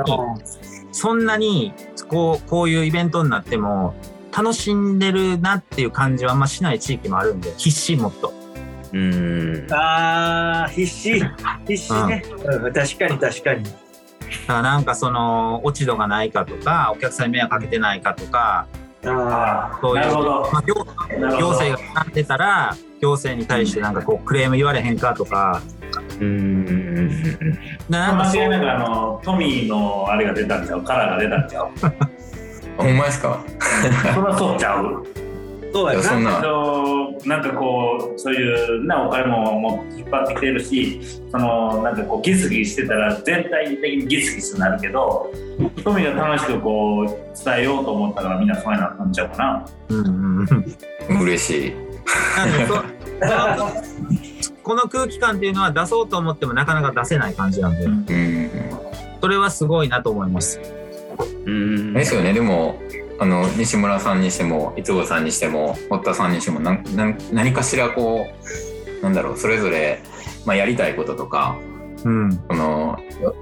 [0.92, 1.74] そんなに
[2.10, 3.96] こうこういうイベントになっても
[4.36, 8.34] 楽しんでるなっていう感じはあんましない地域もあるんで必死もっと。
[8.92, 9.68] うん。
[9.72, 11.24] あー、必死。
[11.68, 12.24] 必死ね。
[12.44, 13.64] うん、確かに確かに。
[14.50, 18.66] だからなんかその落ち度がないかとかお客さんに迷惑かけてないかとか
[19.06, 20.50] ああそういうなるほど。
[20.52, 20.74] まあ、行
[21.38, 25.62] 行政が絡んでたら行政に対してなんかこうクレーム言われへんかとか。
[26.20, 27.08] うん。
[27.90, 30.84] ななんかそう間違いなくあのトミーのあれが出たんちゃう？
[30.84, 31.70] カラーが出たんちゃう？
[32.84, 33.40] ほんまですか？
[34.16, 35.04] そりゃそうちゃう？
[35.04, 35.29] ー
[35.72, 35.94] そうやな。
[35.94, 41.02] いやそんなあのなんかこうそういうなお金もも引っ張ってきてるし
[41.32, 45.32] そのなんかこうギスギスしてたら全体的にギスギスになるけど
[45.84, 50.10] トミーが楽しくこう伝えようと思ったからみんなそうやなったんちゃうかなうんう
[50.44, 50.48] ん
[51.10, 51.74] うん嬉しい
[54.64, 58.50] この空気感っていうのは出そうと思ってもなかなか出せない感じなんでうん
[59.22, 60.62] それはすごいなと思います。
[61.46, 61.94] うん。
[61.94, 62.80] ですよねでも
[63.20, 68.28] あの西村さんにしてもいつごさんにしても堀田さんにしてもなんなん何かしらこ
[69.02, 70.02] うなんだろうそれぞれ、
[70.46, 71.58] まあ、やりたいこととか
[72.06, 72.38] うん。
[72.48, 72.98] この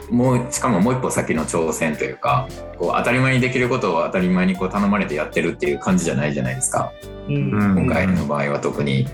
[0.09, 2.47] もうしかももう一歩先の挑戦というか
[2.77, 6.91] こう当たり前にできることを当たり前にこう頼まれてやってるっていう感じじゃないじゃないですか。
[7.27, 7.35] うん。
[7.35, 7.85] うん。
[7.85, 9.07] 今回の場合は特に。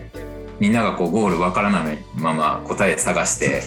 [0.59, 3.63] みんながこうゴールわからないまま答え探して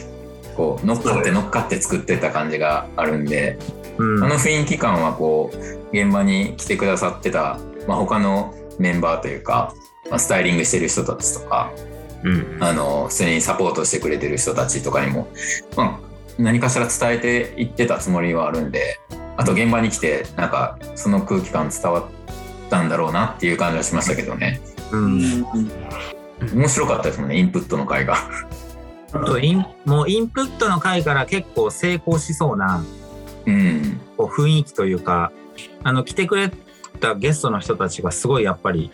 [0.57, 3.59] こう乗っかって乗っかって作ってった感じがあるんで
[3.99, 9.73] うんあの雰囲気感はこう現場に来てくださってた、まあ、他のメンバーというか、
[10.11, 11.73] まあ、スタイリングしてる人たちとか
[12.23, 12.59] うん。
[12.61, 15.29] あの普通にサポートしてくれてる人たちとかにも、
[15.77, 16.01] まあ、
[16.39, 18.99] 何かしら伝えていってたつもりはあるんで
[19.37, 22.05] あと現場に来てなんかその空気感伝わっ
[22.71, 24.61] たんだろうなっていう感じはしましたけどね
[24.93, 25.45] うん
[26.55, 28.17] 面白かったですもんねインプットの回が。
[29.25, 32.85] とインもうインプットの回から結構成功しそうな
[33.47, 34.01] うん。
[34.17, 35.33] こう雰囲気というか
[35.83, 36.51] あの来てくれ
[37.01, 38.91] たゲストの人たちがすごいやっぱり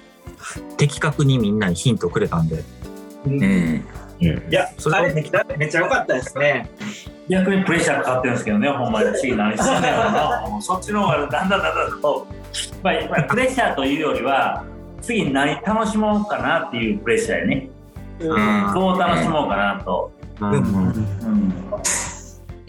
[0.77, 2.63] 的確にみんなにヒントくれたんで。
[3.27, 3.85] うん。
[4.21, 6.71] いや、それめっちゃめっちゃ良かったですね。
[7.29, 9.13] 逆にプレッシャーかかってるんですけどねほんまに。
[9.19, 12.27] 次何してんだよなもうそっちの方がだんだんだんだんと、
[12.83, 14.65] まあ、まあプレッシャーというよりは
[15.01, 17.69] 次何楽しもうかなっていうプレッシャーやね。
[18.21, 18.75] うん。
[18.75, 20.53] どう楽しもうかなと、うん。
[20.53, 21.55] うん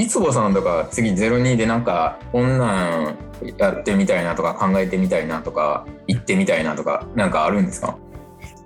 [0.04, 3.18] いつぼさんとか次02でなんかこんなん
[3.58, 7.98] やってみたいなとか考えてみたいなとか行ってみたいなとかなんかあるんですか？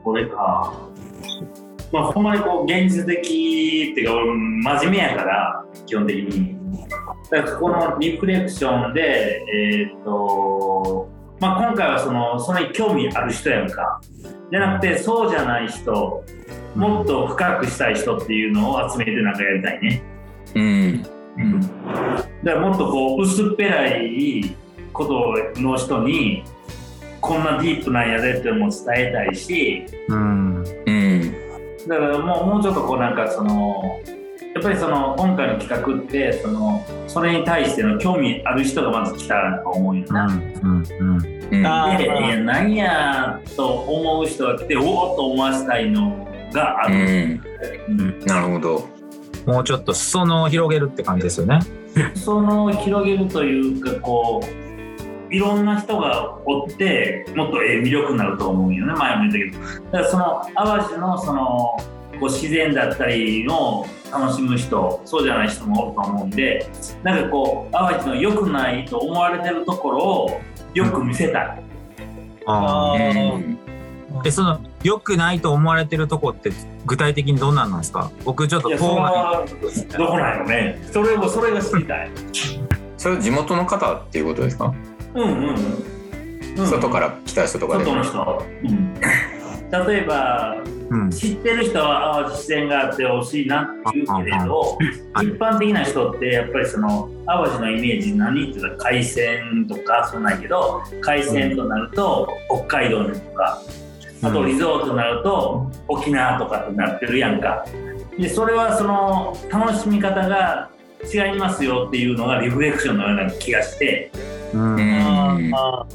[0.04, 0.74] これか。
[1.92, 3.24] まあ、ほんまにこう現実的っ
[3.96, 6.58] ていうか俺真面目やから基本的に。
[7.30, 11.08] だからこのリフレクションでえーっと
[11.40, 14.02] まあ今回はそのそれに興味ある人やんか。
[14.50, 16.24] じゃなくてそうじゃない人
[16.76, 20.02] もっと深くしたい人っていうのを集めてなんかやりたいね。
[20.56, 21.06] うん
[21.38, 21.62] うん。
[21.62, 21.72] だか
[22.44, 24.56] らもっとこう薄っぺらい
[24.94, 26.44] ことの人に
[27.22, 30.64] こんなディープなんやでっても伝えたいしうん。
[30.86, 31.34] うん。
[31.88, 34.00] だからもうもうちょっとこうなんかその
[34.54, 40.26] やっぱりその今回の企画ってそのそれに対しての興味ある人がまず来たらと思うよな。
[40.26, 41.20] うんうんうん。
[41.20, 46.98] でいや何やと思う人が来ておおっと思わせたいのがあうる。
[46.98, 47.44] ん。
[47.90, 48.20] うん。
[48.26, 48.97] なるほど
[49.48, 51.60] もうちょっと裾野を広げるって感じですよね。
[52.16, 59.92] その広げるというかこういろんな人がおってもっとええ魅力になると思うよね前も言ったけど。
[59.92, 61.78] だからその淡路のその
[62.20, 66.70] こう自然だったりを楽しむ人そうじゃない人もおると思うんで
[67.04, 70.42] なんかこう淡路の良くないと思われてるところを
[70.74, 71.64] よく見せたい、
[72.46, 74.22] あうあーんー。
[74.24, 76.52] でその良くないと思われてるとこって
[76.86, 78.12] 具体的にどんなんなんですか？
[78.24, 78.96] 僕ちょっとどこ
[80.18, 80.80] なんよね。
[80.92, 82.12] それをそれが知りたい。
[82.98, 84.74] それは地元の方っていうことですか、
[85.14, 85.56] うんうん
[86.58, 86.68] うん。
[86.68, 87.84] 外から来た人とかで。
[87.86, 88.94] も外の人、うん、
[89.88, 91.12] 例えばりうん。
[91.12, 94.78] 知ってる人は淡路自然があってほしいなって言うけれど
[95.14, 95.28] はい。
[95.28, 102.30] 一般的な人ってやっぱりその淡路のイメージ何って言ったら海鮮とかそうないけど海鮮となると
[102.68, 103.62] 北海道とか
[104.22, 107.66] あとリゾートとなると沖縄とかってなってるやんか。
[108.18, 110.70] でそれはその楽しみ方が
[111.14, 114.12] 違いますよっていうのがリフレクションのような気がして。
[114.54, 114.76] うん。
[114.76, 115.86] うんあ。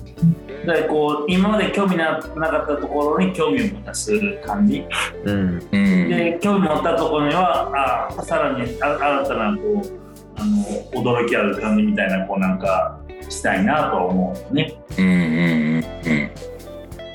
[0.67, 4.13] だからこう今まで興味ななかったところに興味を持たす
[4.45, 4.85] 感じ。
[5.25, 5.69] うん。
[5.73, 10.03] うんで興味持ったところにはあさらにあ新たなこう
[10.37, 12.99] あの驚きある感じみたいなこうなんか
[13.29, 14.73] したいなと思うね。
[14.99, 16.15] うんうんう
[16.49, 16.52] ん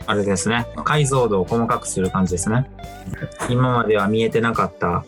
[0.07, 0.65] あれですね。
[0.85, 2.69] 解像度を細かくする感じですね。
[3.49, 5.03] 今までは見えてなかった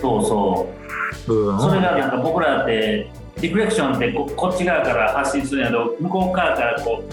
[0.00, 0.72] そうそ
[1.26, 1.28] う。
[1.28, 1.60] 部分を。
[1.60, 3.10] それがなんか僕らって
[3.40, 7.04] リフレクションってここっち側から発信するんやけど向こう側からこ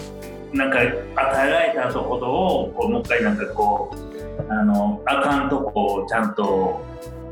[0.52, 6.80] うなんか与えられたことをこうもう一回なんかこうあのあかんとこをちゃんと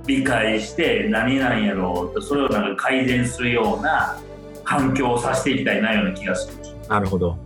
[0.06, 4.18] 理解して何なんやろうとそれをなんか改善するような
[4.64, 6.64] 環境をさせていきたいなような気がする。
[6.88, 7.38] なるほど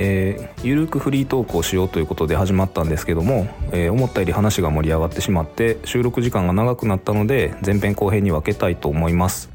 [0.00, 9.50] えーゆるくフリートークをしようということで始まったんですけども、えー思ったより話が盛り上がってしまって収録時間が長くなったので前編後編に分けたいと思います、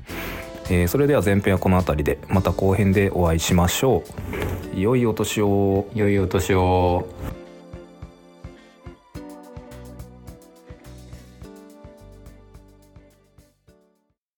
[0.70, 4.04] えーそれでは前編はこの辺りでまた後編でお会いしましょ
[4.76, 4.80] う。
[4.80, 5.88] 良いお年を。
[5.94, 7.08] 良いお年を。